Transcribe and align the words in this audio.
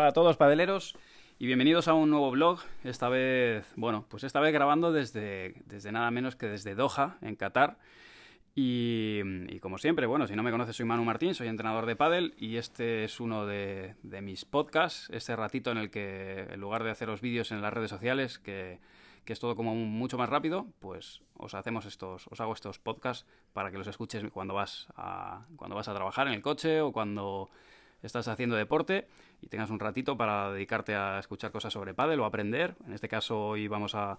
Hola 0.00 0.08
a 0.08 0.12
todos 0.14 0.38
padeleros 0.38 0.96
y 1.38 1.44
bienvenidos 1.44 1.86
a 1.86 1.92
un 1.92 2.08
nuevo 2.08 2.30
blog. 2.30 2.60
Esta 2.84 3.10
vez, 3.10 3.70
bueno, 3.76 4.06
pues 4.08 4.24
esta 4.24 4.40
vez 4.40 4.50
grabando 4.50 4.92
desde, 4.92 5.56
desde 5.66 5.92
nada 5.92 6.10
menos 6.10 6.36
que 6.36 6.46
desde 6.46 6.74
Doha, 6.74 7.18
en 7.20 7.36
Qatar. 7.36 7.76
Y, 8.54 9.58
como 9.58 9.76
siempre, 9.76 10.06
bueno, 10.06 10.26
si 10.26 10.34
no 10.34 10.42
me 10.42 10.50
conoces, 10.50 10.74
soy 10.74 10.86
Manu 10.86 11.04
Martín, 11.04 11.34
soy 11.34 11.48
entrenador 11.48 11.84
de 11.84 11.96
pádel 11.96 12.32
y 12.38 12.56
este 12.56 13.04
es 13.04 13.20
uno 13.20 13.44
de, 13.44 13.94
de 14.02 14.22
mis 14.22 14.46
podcasts, 14.46 15.10
este 15.12 15.36
ratito 15.36 15.70
en 15.70 15.76
el 15.76 15.90
que 15.90 16.46
en 16.50 16.58
lugar 16.58 16.82
de 16.82 16.92
haceros 16.92 17.20
vídeos 17.20 17.52
en 17.52 17.60
las 17.60 17.70
redes 17.70 17.90
sociales, 17.90 18.38
que, 18.38 18.78
que 19.26 19.34
es 19.34 19.38
todo 19.38 19.54
como 19.54 19.74
mucho 19.74 20.16
más 20.16 20.30
rápido, 20.30 20.66
pues 20.78 21.20
os 21.36 21.52
hacemos 21.52 21.84
estos, 21.84 22.26
os 22.28 22.40
hago 22.40 22.54
estos 22.54 22.78
podcasts 22.78 23.26
para 23.52 23.70
que 23.70 23.76
los 23.76 23.86
escuches 23.86 24.24
cuando 24.32 24.54
vas 24.54 24.88
a, 24.96 25.44
cuando 25.56 25.76
vas 25.76 25.88
a 25.88 25.94
trabajar 25.94 26.26
en 26.26 26.32
el 26.32 26.40
coche 26.40 26.80
o 26.80 26.90
cuando 26.90 27.50
estás 28.02 28.28
haciendo 28.28 28.56
deporte 28.56 29.06
y 29.42 29.48
tengas 29.48 29.70
un 29.70 29.80
ratito 29.80 30.16
para 30.16 30.52
dedicarte 30.52 30.94
a 30.94 31.18
escuchar 31.18 31.50
cosas 31.50 31.72
sobre 31.72 31.94
pádel 31.94 32.20
o 32.20 32.24
aprender. 32.24 32.74
En 32.86 32.92
este 32.92 33.08
caso 33.08 33.48
hoy 33.48 33.68
vamos 33.68 33.94
a, 33.94 34.16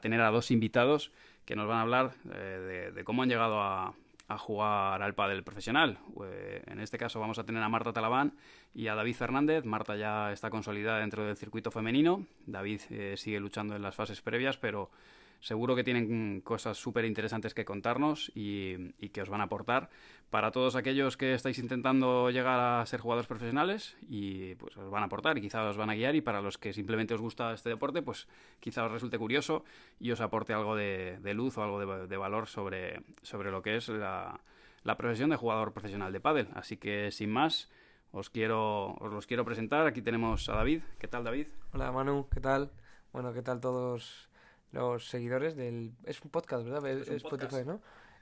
tener 0.00 0.20
a 0.20 0.30
dos 0.30 0.50
invitados 0.50 1.10
que 1.44 1.56
nos 1.56 1.66
van 1.66 1.78
a 1.78 1.82
hablar 1.82 2.12
eh, 2.34 2.92
de, 2.94 3.04
cómo 3.04 3.22
han 3.22 3.28
llegado 3.28 3.60
a, 3.60 3.94
jugar 4.38 5.02
al 5.02 5.14
pádel 5.14 5.42
profesional. 5.42 5.98
Eh, 6.22 6.62
en 6.66 6.80
este 6.80 6.98
caso 6.98 7.18
vamos 7.18 7.38
a 7.38 7.44
tener 7.44 7.62
a 7.62 7.68
Marta 7.70 7.94
Talabán 7.94 8.34
y 8.74 8.88
a 8.88 8.94
David 8.94 9.14
Fernández. 9.14 9.64
Marta 9.64 9.96
ya 9.96 10.32
está 10.32 10.50
consolidada 10.50 11.00
dentro 11.00 11.24
del 11.24 11.36
circuito 11.36 11.70
femenino. 11.70 12.26
David 12.44 12.82
eh, 12.90 13.14
sigue 13.16 13.40
luchando 13.40 13.74
en 13.74 13.80
las 13.80 13.94
fases 13.94 14.20
previas, 14.20 14.58
pero 14.58 14.90
Seguro 15.40 15.76
que 15.76 15.84
tienen 15.84 16.40
cosas 16.40 16.76
súper 16.76 17.04
interesantes 17.04 17.54
que 17.54 17.64
contarnos 17.64 18.32
y, 18.34 18.92
que 19.10 19.22
os 19.22 19.28
van 19.28 19.40
a 19.40 19.44
aportar 19.44 19.88
para 20.30 20.50
todos 20.50 20.74
aquellos 20.74 21.16
que 21.16 21.32
estáis 21.32 21.58
intentando 21.58 22.30
llegar 22.30 22.58
a 22.58 22.84
ser 22.86 23.00
jugadores 23.00 23.28
profesionales 23.28 23.96
y 24.08 24.56
pues 24.56 24.76
os 24.76 24.90
van 24.90 25.02
a 25.02 25.06
aportar 25.06 25.38
y 25.38 25.40
quizá 25.40 25.64
os 25.64 25.76
van 25.76 25.90
a 25.90 25.94
guiar 25.94 26.16
y 26.16 26.20
para 26.20 26.42
los 26.42 26.58
que 26.58 26.72
simplemente 26.72 27.14
os 27.14 27.20
gusta 27.20 27.54
este 27.54 27.70
deporte 27.70 28.02
pues 28.02 28.26
quizá 28.60 28.84
os 28.84 28.92
resulte 28.92 29.16
curioso 29.16 29.64
y 30.00 30.10
os 30.10 30.20
aporte 30.20 30.52
algo 30.52 30.74
de, 30.74 31.18
luz 31.34 31.56
o 31.56 31.62
algo 31.62 32.06
de, 32.06 32.16
valor 32.16 32.48
sobre, 32.48 33.00
sobre 33.22 33.50
lo 33.50 33.62
que 33.62 33.76
es 33.76 33.88
la, 33.88 34.40
la 34.82 34.96
profesión 34.96 35.30
de 35.30 35.36
jugador 35.36 35.72
profesional 35.72 36.12
de 36.12 36.20
pádel. 36.20 36.48
Así 36.54 36.76
que 36.76 37.10
sin 37.12 37.30
más 37.30 37.70
os 38.10 38.28
quiero 38.28 38.94
os 38.94 39.12
los 39.12 39.26
quiero 39.26 39.44
presentar. 39.44 39.86
Aquí 39.86 40.02
tenemos 40.02 40.48
a 40.48 40.54
David. 40.54 40.82
¿Qué 40.98 41.08
tal 41.08 41.24
David? 41.24 41.46
Hola 41.72 41.92
Manu, 41.92 42.26
¿qué 42.30 42.40
tal? 42.40 42.70
Bueno, 43.12 43.32
¿qué 43.32 43.42
tal 43.42 43.60
todos 43.60 44.27
los 44.72 45.08
seguidores 45.08 45.56
del... 45.56 45.92
Es 46.04 46.20
un 46.22 46.30
podcast, 46.30 46.64
¿verdad? 46.64 46.86
Es, 46.90 47.08
Spotify, 47.08 47.64
¿no? 47.64 47.80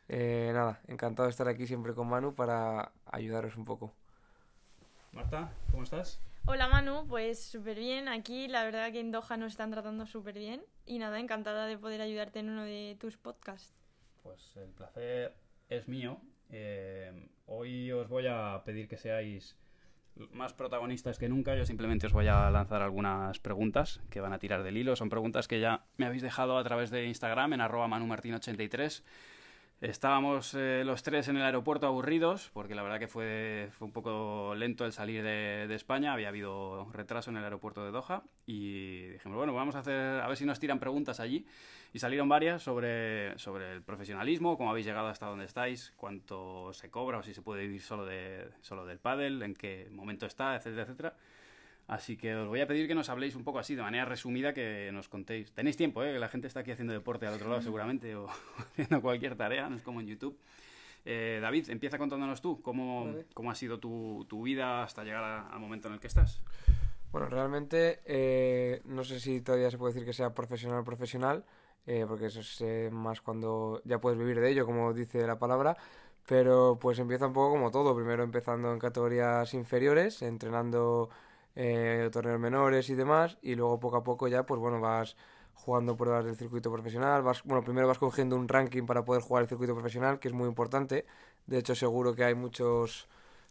Eh, 0.08 0.50
nada, 0.52 0.80
encantado 0.86 1.26
de 1.26 1.30
estar 1.30 1.48
aquí 1.48 1.66
siempre 1.66 1.94
con 1.94 2.08
Manu 2.08 2.34
para 2.34 2.92
ayudaros 3.06 3.56
un 3.56 3.64
poco. 3.64 3.92
Marta, 5.12 5.52
¿cómo 5.70 5.82
estás? 5.82 6.20
Hola 6.44 6.68
Manu, 6.68 7.06
pues 7.08 7.42
súper 7.42 7.76
bien. 7.76 8.06
Aquí 8.06 8.46
la 8.46 8.62
verdad 8.62 8.92
que 8.92 9.00
en 9.00 9.10
Doha 9.10 9.36
nos 9.36 9.52
están 9.52 9.72
tratando 9.72 10.06
súper 10.06 10.38
bien. 10.38 10.62
Y 10.84 10.98
nada, 10.98 11.18
encantada 11.18 11.66
de 11.66 11.76
poder 11.76 12.00
ayudarte 12.00 12.38
en 12.38 12.50
uno 12.50 12.62
de 12.62 12.96
tus 13.00 13.16
podcasts. 13.16 13.74
Pues 14.22 14.56
el 14.56 14.68
placer 14.68 15.34
es 15.68 15.88
mío. 15.88 16.20
Eh, 16.50 17.28
hoy 17.46 17.90
os 17.90 18.08
voy 18.08 18.28
a 18.28 18.62
pedir 18.64 18.86
que 18.88 18.96
seáis 18.96 19.56
más 20.32 20.52
protagonistas 20.52 21.18
que 21.18 21.28
nunca. 21.28 21.54
Yo 21.56 21.66
simplemente 21.66 22.06
os 22.06 22.12
voy 22.12 22.28
a 22.28 22.50
lanzar 22.50 22.82
algunas 22.82 23.38
preguntas 23.38 24.00
que 24.10 24.20
van 24.20 24.32
a 24.32 24.38
tirar 24.38 24.62
del 24.62 24.76
hilo. 24.76 24.96
Son 24.96 25.08
preguntas 25.08 25.48
que 25.48 25.60
ya 25.60 25.84
me 25.96 26.06
habéis 26.06 26.22
dejado 26.22 26.58
a 26.58 26.64
través 26.64 26.90
de 26.90 27.06
Instagram 27.06 27.52
en 27.54 27.60
arroba 27.60 27.88
manumartin83 27.88 29.02
Estábamos 29.82 30.54
eh, 30.54 30.84
los 30.86 31.02
tres 31.02 31.28
en 31.28 31.36
el 31.36 31.42
aeropuerto 31.42 31.86
aburridos, 31.86 32.50
porque 32.54 32.74
la 32.74 32.82
verdad 32.82 32.98
que 32.98 33.08
fue, 33.08 33.68
fue 33.72 33.86
un 33.86 33.92
poco 33.92 34.54
lento 34.54 34.86
el 34.86 34.92
salir 34.92 35.22
de, 35.22 35.74
España, 35.74 36.14
había 36.14 36.28
habido 36.28 36.90
retraso 36.92 37.30
en 37.30 37.36
el 37.36 37.44
aeropuerto 37.44 37.84
de 37.84 37.90
Doha 37.90 38.22
y 38.46 39.08
dijimos, 39.08 39.36
bueno, 39.36 39.52
vamos 39.52 39.74
a 39.74 39.80
hacer, 39.80 40.22
a 40.22 40.26
ver 40.28 40.36
si 40.38 40.46
nos 40.46 40.58
tiran 40.58 40.78
preguntas 40.78 41.20
allí. 41.20 41.46
Y 41.96 41.98
salieron 41.98 42.28
varias 42.28 42.62
sobre, 42.62 43.38
sobre 43.38 43.72
el 43.72 43.80
profesionalismo, 43.80 44.58
cómo 44.58 44.68
habéis 44.68 44.84
llegado 44.84 45.08
hasta 45.08 45.24
donde 45.24 45.46
estáis, 45.46 45.94
cuánto 45.96 46.74
se 46.74 46.90
cobra 46.90 47.16
o 47.16 47.22
si 47.22 47.32
se 47.32 47.40
puede 47.40 47.62
vivir 47.62 47.80
solo, 47.80 48.04
de, 48.04 48.50
solo 48.60 48.84
del 48.84 48.98
pádel, 48.98 49.42
en 49.42 49.54
qué 49.54 49.88
momento 49.90 50.26
está, 50.26 50.56
etcétera, 50.56 50.82
etcétera. 50.82 51.14
Así 51.86 52.18
que 52.18 52.34
os 52.34 52.48
voy 52.48 52.60
a 52.60 52.66
pedir 52.66 52.86
que 52.86 52.94
nos 52.94 53.08
habléis 53.08 53.34
un 53.34 53.44
poco 53.44 53.60
así, 53.60 53.74
de 53.74 53.80
manera 53.80 54.04
resumida, 54.04 54.52
que 54.52 54.90
nos 54.92 55.08
contéis. 55.08 55.52
Tenéis 55.52 55.78
tiempo, 55.78 56.04
¿eh? 56.04 56.18
La 56.18 56.28
gente 56.28 56.48
está 56.48 56.60
aquí 56.60 56.70
haciendo 56.70 56.92
deporte 56.92 57.26
al 57.26 57.32
otro 57.32 57.48
lado 57.48 57.62
seguramente 57.62 58.14
o 58.14 58.28
haciendo 58.58 59.00
cualquier 59.00 59.34
tarea, 59.34 59.70
no 59.70 59.76
es 59.76 59.82
como 59.82 60.02
en 60.02 60.08
YouTube. 60.08 60.38
Eh, 61.06 61.38
David, 61.40 61.70
empieza 61.70 61.96
contándonos 61.96 62.42
tú 62.42 62.60
cómo, 62.60 63.10
cómo 63.32 63.50
ha 63.50 63.54
sido 63.54 63.78
tu, 63.78 64.26
tu, 64.28 64.42
vida 64.42 64.82
hasta 64.82 65.02
llegar 65.02 65.48
al 65.50 65.60
momento 65.60 65.88
en 65.88 65.94
el 65.94 66.00
que 66.00 66.08
estás. 66.08 66.42
Bueno, 67.10 67.30
realmente 67.30 68.00
eh, 68.04 68.82
no 68.84 69.02
sé 69.02 69.18
si 69.18 69.40
todavía 69.40 69.70
se 69.70 69.78
puede 69.78 69.94
decir 69.94 70.06
que 70.06 70.12
sea 70.12 70.34
profesional 70.34 70.84
profesional, 70.84 71.46
eh, 71.86 72.04
porque 72.08 72.26
eso 72.26 72.40
es 72.40 72.92
más 72.92 73.20
cuando 73.20 73.80
ya 73.84 74.00
puedes 74.00 74.18
vivir 74.18 74.40
de 74.40 74.50
ello, 74.50 74.66
como 74.66 74.92
dice 74.92 75.26
la 75.26 75.38
palabra, 75.38 75.76
pero 76.26 76.78
pues 76.80 76.98
empieza 76.98 77.26
un 77.26 77.32
poco 77.32 77.50
como 77.52 77.70
todo, 77.70 77.94
primero 77.94 78.22
empezando 78.24 78.72
en 78.72 78.78
categorías 78.78 79.54
inferiores, 79.54 80.22
entrenando 80.22 81.08
eh, 81.54 82.10
torneos 82.12 82.40
menores 82.40 82.90
y 82.90 82.94
demás, 82.94 83.38
y 83.42 83.54
luego 83.54 83.80
poco 83.80 83.96
a 83.98 84.04
poco 84.04 84.28
ya, 84.28 84.44
pues 84.44 84.60
bueno, 84.60 84.80
vas 84.80 85.16
jugando 85.54 85.96
pruebas 85.96 86.24
del 86.24 86.36
circuito 86.36 86.70
profesional, 86.72 87.22
vas, 87.22 87.42
bueno, 87.44 87.62
primero 87.64 87.88
vas 87.88 87.98
cogiendo 87.98 88.36
un 88.36 88.48
ranking 88.48 88.84
para 88.84 89.04
poder 89.04 89.22
jugar 89.22 89.44
el 89.44 89.48
circuito 89.48 89.74
profesional, 89.74 90.18
que 90.18 90.28
es 90.28 90.34
muy 90.34 90.48
importante, 90.48 91.06
de 91.46 91.58
hecho 91.58 91.74
seguro 91.74 92.14
que 92.14 92.24
hay 92.24 92.34
muchos 92.34 93.08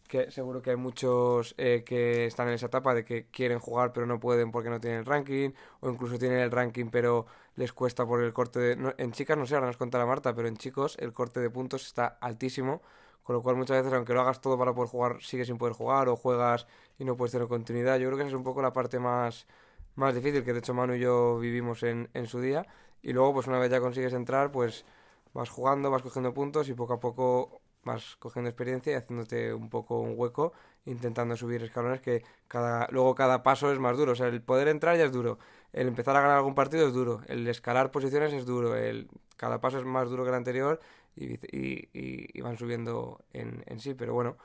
que 0.07 0.29
seguro 0.31 0.61
que 0.61 0.71
hay 0.71 0.75
muchos 0.75 1.55
eh, 1.57 1.83
que 1.85 2.25
están 2.25 2.47
en 2.47 2.55
esa 2.55 2.67
etapa 2.67 2.93
de 2.93 3.03
que 3.03 3.25
quieren 3.31 3.59
jugar 3.59 3.91
pero 3.91 4.05
no 4.05 4.19
pueden 4.19 4.51
porque 4.51 4.69
no 4.69 4.79
tienen 4.79 4.99
el 4.99 5.05
ranking 5.05 5.51
o 5.79 5.89
incluso 5.89 6.19
tienen 6.19 6.39
el 6.39 6.51
ranking 6.51 6.87
pero 6.91 7.25
les 7.55 7.73
cuesta 7.73 8.05
por 8.05 8.21
el 8.23 8.33
corte 8.33 8.59
de 8.59 8.93
en 8.97 9.11
chicas 9.11 9.37
no 9.37 9.45
sé 9.45 9.55
ahora 9.55 9.67
nos 9.67 9.77
contará 9.77 10.05
Marta 10.05 10.35
pero 10.35 10.47
en 10.47 10.57
chicos 10.57 10.97
el 10.99 11.13
corte 11.13 11.39
de 11.39 11.49
puntos 11.49 11.85
está 11.85 12.17
altísimo 12.21 12.81
con 13.25 13.35
lo 13.35 13.41
cual 13.41 13.55
muchas 13.55 13.77
veces, 13.77 13.91
aunque 13.91 14.13
lo 14.13 14.21
hagas 14.21 14.39
todo 14.39 14.55
para 14.55 14.73
poder 14.75 14.87
jugar, 14.89 15.17
sigues 15.21 15.47
sin 15.47 15.57
poder 15.57 15.73
jugar 15.73 16.09
o 16.09 16.15
juegas 16.15 16.67
y 16.99 17.05
no 17.05 17.17
puedes 17.17 17.31
tener 17.31 17.47
continuidad. 17.47 17.97
Yo 17.97 18.07
creo 18.07 18.17
que 18.17 18.23
esa 18.23 18.29
es 18.29 18.35
un 18.35 18.43
poco 18.43 18.61
la 18.61 18.71
parte 18.71 18.99
más, 18.99 19.47
más 19.95 20.13
difícil 20.13 20.43
que 20.43 20.53
de 20.53 20.59
hecho 20.59 20.75
Manu 20.75 20.93
y 20.93 20.99
yo 20.99 21.39
vivimos 21.39 21.81
en, 21.81 22.07
en 22.13 22.27
su 22.27 22.39
día. 22.39 22.67
Y 23.01 23.13
luego, 23.13 23.33
pues 23.33 23.47
una 23.47 23.57
vez 23.57 23.71
ya 23.71 23.79
consigues 23.79 24.13
entrar, 24.13 24.51
pues 24.51 24.85
vas 25.33 25.49
jugando, 25.49 25.89
vas 25.89 26.03
cogiendo 26.03 26.35
puntos 26.35 26.69
y 26.69 26.75
poco 26.75 26.93
a 26.93 26.99
poco 26.99 27.61
vas 27.83 28.15
cogiendo 28.17 28.49
experiencia 28.49 28.93
y 28.93 28.95
haciéndote 28.95 29.53
un 29.53 29.69
poco 29.69 29.99
un 29.99 30.13
hueco, 30.15 30.53
intentando 30.85 31.35
subir 31.35 31.63
escalones 31.63 32.01
que 32.01 32.23
cada, 32.47 32.87
luego 32.91 33.15
cada 33.15 33.41
paso 33.41 33.71
es 33.71 33.79
más 33.79 33.97
duro. 33.97 34.11
O 34.11 34.15
sea, 34.15 34.27
el 34.27 34.41
poder 34.43 34.67
entrar 34.67 34.97
ya 34.97 35.05
es 35.05 35.11
duro, 35.11 35.39
el 35.75 35.89
empezar 35.89 36.15
a 36.15 36.21
ganar 36.21 36.37
algún 36.37 36.55
partido 36.55 36.87
es 36.87 36.93
duro, 36.93 37.21
el 37.27 37.45
escalar 37.47 37.91
posiciones 37.91 38.31
es 38.31 38.45
duro, 38.45 38.77
el, 38.77 39.09
cada 39.35 39.59
paso 39.59 39.77
es 39.77 39.83
más 39.83 40.09
duro 40.09 40.23
que 40.23 40.29
el 40.29 40.35
anterior 40.35 40.79
y, 41.17 42.41
van 42.41 42.57
subiendo 42.57 43.19
en, 43.33 43.61
en, 43.65 43.81
sí. 43.81 43.93
Pero 43.93 44.13
bueno, 44.13 44.37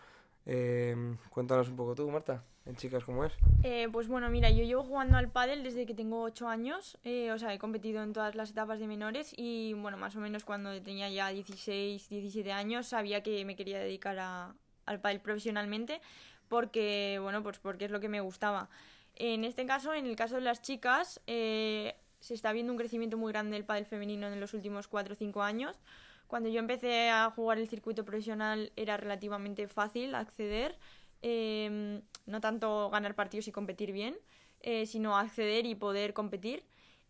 eh, 0.45 0.97
cuéntanos 1.31 1.69
un 1.69 1.77
poco 1.77 1.95
tú, 1.95 2.11
Marta, 2.11 2.43
en 2.67 2.75
chicas, 2.75 3.05
¿cómo 3.05 3.25
es? 3.25 3.33
Eh, 3.63 3.89
pues 3.93 4.09
bueno, 4.09 4.29
mira, 4.29 4.51
yo 4.51 4.65
llevo 4.65 4.83
jugando 4.83 5.19
al 5.19 5.31
pádel 5.31 5.63
desde 5.63 5.87
que 5.87 5.95
tengo 5.95 6.21
8 6.23 6.49
años, 6.49 6.99
eh, 7.05 7.31
o 7.31 7.39
sea, 7.39 7.55
he 7.55 7.61
competido 7.61 8.03
en 8.03 8.13
todas 8.13 8.35
las 8.35 8.51
etapas 8.51 8.81
de 8.81 8.89
menores 8.89 9.33
y 9.37 9.75
bueno, 9.75 9.97
más 9.99 10.17
o 10.17 10.21
menos 10.21 10.45
cuando 10.45 10.83
tenía 10.83 11.09
ya 11.11 11.29
16, 11.29 12.09
17 12.09 12.51
años 12.51 12.89
sabía 12.89 13.23
que 13.23 13.45
me 13.45 13.55
quería 13.55 13.79
dedicar 13.79 14.19
a, 14.19 14.53
al 14.85 15.01
pádel 15.01 15.21
profesionalmente 15.21 16.01
porque, 16.49 17.21
bueno, 17.23 17.45
pues 17.45 17.61
porque 17.61 17.85
es 17.85 17.93
lo 17.93 18.01
que 18.01 18.09
me 18.09 18.21
gustaba. 18.21 18.69
En 19.23 19.45
este 19.45 19.67
caso, 19.67 19.93
en 19.93 20.07
el 20.07 20.17
caso 20.17 20.37
de 20.37 20.41
las 20.41 20.63
chicas, 20.63 21.21
se 21.27 21.95
está 22.21 22.53
viendo 22.53 22.73
un 22.73 22.79
crecimiento 22.79 23.19
muy 23.19 23.33
grande 23.33 23.53
del 23.53 23.67
pádel 23.67 23.85
femenino 23.85 24.29
en 24.29 24.41
los 24.41 24.55
últimos 24.55 24.89
4 24.89 25.13
o 25.13 25.17
5 25.17 25.43
años. 25.43 25.77
Cuando 26.27 26.49
yo 26.49 26.59
empecé 26.59 27.11
a 27.11 27.31
jugar 27.31 27.59
el 27.59 27.69
circuito 27.69 28.05
profesional 28.05 28.73
era 28.77 28.97
relativamente 28.97 29.69
fácil 29.69 30.15
acceder, 30.15 30.79
em, 31.21 32.01
no 32.25 32.41
tanto 32.41 32.89
ganar 32.89 33.15
partidos 33.15 33.47
y 33.49 33.53
competir 33.53 33.93
bien, 33.93 34.17
eh, 34.63 34.87
sino 34.87 35.19
acceder 35.19 35.67
y 35.67 35.75
poder 35.75 36.15
competir. 36.15 36.65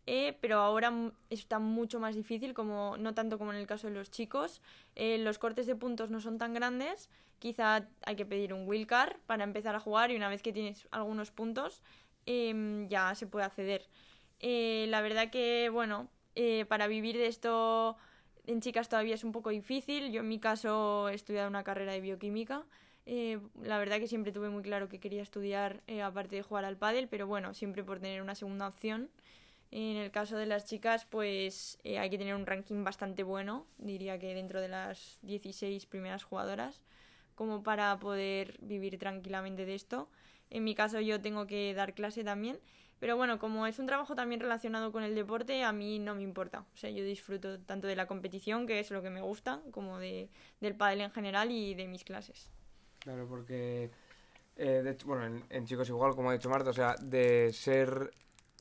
Eh, 0.07 0.37
pero 0.41 0.59
ahora 0.59 0.93
está 1.29 1.59
mucho 1.59 2.01
más 2.01 2.17
difícil, 2.17 2.55
como, 2.55 2.97
no 2.97 3.15
tanto 3.15 3.39
como 3.39 3.53
en 3.53 3.59
el 3.59 3.67
caso 3.67 3.87
de 3.87 3.95
los 3.95 4.11
chicos. 4.11 4.63
Eh, 4.97 5.19
los 5.19 5.39
cortes 5.39 5.67
de 5.67 5.77
puntos 5.77 6.11
no 6.11 6.21
son 6.21 6.39
tan 6.39 6.55
grandes, 6.55 7.09
quizá 7.39 7.87
hay 8.03 8.17
que 8.17 8.27
pedir 8.27 8.55
un 8.55 8.67
wildcard 8.67 9.19
para 9.27 9.45
empezar 9.45 9.75
a 9.75 9.81
jugar 9.81 10.11
y 10.11 10.17
una 10.17 10.29
vez 10.29 10.43
que 10.43 10.53
tienes 10.53 10.89
algunos 10.91 11.31
puntos 11.31 11.83
em, 12.27 12.89
ya 12.89 13.15
se 13.15 13.27
puede 13.27 13.45
acceder. 13.47 13.89
la 14.41 15.01
verdad 15.03 15.31
que, 15.31 15.69
bueno, 15.71 16.09
para 16.69 16.87
vivir 16.87 17.17
de 17.17 17.27
esto 17.27 17.97
en 18.47 18.61
chicas 18.61 18.89
todavía 18.89 19.15
es 19.15 19.25
un 19.25 19.33
poco 19.33 19.51
difícil. 19.51 20.13
Yo 20.13 20.21
en 20.21 20.29
mi 20.29 20.39
caso 20.39 21.09
he 21.09 21.15
estudiado 21.15 21.49
una 21.49 21.65
carrera 21.65 21.93
de 21.93 22.01
bioquímica. 22.01 22.65
Eh, 23.07 23.41
la 23.63 23.79
verdad 23.79 23.99
que 23.99 24.07
siempre 24.07 24.33
tuve 24.33 24.51
muy 24.51 24.63
claro 24.63 24.89
que 24.89 25.01
quería 25.01 25.23
estudiar 25.23 25.83
eh, 25.87 26.03
aparte 26.03 26.37
de 26.37 26.43
jugar 26.43 26.65
al 26.65 26.77
pádel, 26.77 27.09
pero 27.09 27.27
bueno, 27.27 27.55
siempre 27.55 27.83
por 27.85 28.01
tener 28.01 28.23
una 28.23 28.35
segunda 28.35 28.69
opción. 28.69 29.11
En 29.71 29.97
el 29.97 30.11
caso 30.11 30.37
de 30.37 30.47
las 30.47 30.65
chicas, 30.65 31.07
pues 31.07 31.79
eh, 31.85 31.99
hay 31.99 32.11
que 32.11 32.19
tener 32.19 32.35
un 32.35 32.45
ranking 32.45 32.83
bastante 32.83 33.23
bueno, 33.23 33.67
diría 33.79 34.19
que 34.19 34.35
dentro 34.35 34.61
de 34.61 34.69
las 34.69 35.19
16 35.23 35.87
primeras 35.87 36.25
jugadoras, 36.25 36.83
como 37.37 37.63
para 37.63 37.97
poder 37.99 38.59
vivir 38.61 38.99
tranquilamente 38.99 39.65
de 39.65 39.75
esto. 39.77 40.09
En 40.51 40.65
mi 40.65 40.75
caso 40.75 41.01
yo 41.01 41.21
tengo 41.21 41.47
que 41.47 41.73
dar 41.75 41.95
clase 41.95 42.25
también. 42.25 42.59
Pero 43.01 43.17
bueno, 43.17 43.39
como 43.39 43.67
es 43.67 43.79
un 43.79 43.87
trabajo 43.87 44.15
también 44.15 44.43
relacionado 44.43 44.93
con 44.93 45.03
el 45.03 45.15
deporte, 45.15 45.65
a 45.65 45.73
mí 45.73 45.99
no 45.99 46.15
me 46.15 46.23
importa. 46.23 46.67
O 46.75 46.77
sea, 46.77 46.91
yo 46.91 47.03
disfruto 47.03 47.59
tanto 47.59 47.87
de 47.87 47.97
la 47.97 48.07
competición, 48.07 48.67
que 48.67 48.79
es 48.79 48.91
lo 48.91 49.03
que 49.03 49.09
me 49.09 49.23
gusta, 49.23 49.63
como 49.71 49.99
de, 49.99 50.29
del 50.61 50.75
pádel 50.75 51.01
en 51.01 51.11
general 51.11 51.51
y 51.51 51.75
de 51.75 51.89
mis 51.89 52.05
clases. 52.05 52.51
Claro, 52.99 53.27
porque, 53.27 53.91
eh, 54.57 54.83
de 54.85 54.91
hecho, 54.91 55.07
bueno, 55.07 55.43
en, 55.49 55.67
chicos 55.67 55.89
igual, 55.89 56.15
como 56.15 56.29
ha 56.29 56.35
dicho 56.35 56.51
Marta, 56.51 56.71
o 56.71 56.75
sea, 56.75 56.95
de 57.01 57.51
ser 57.55 58.11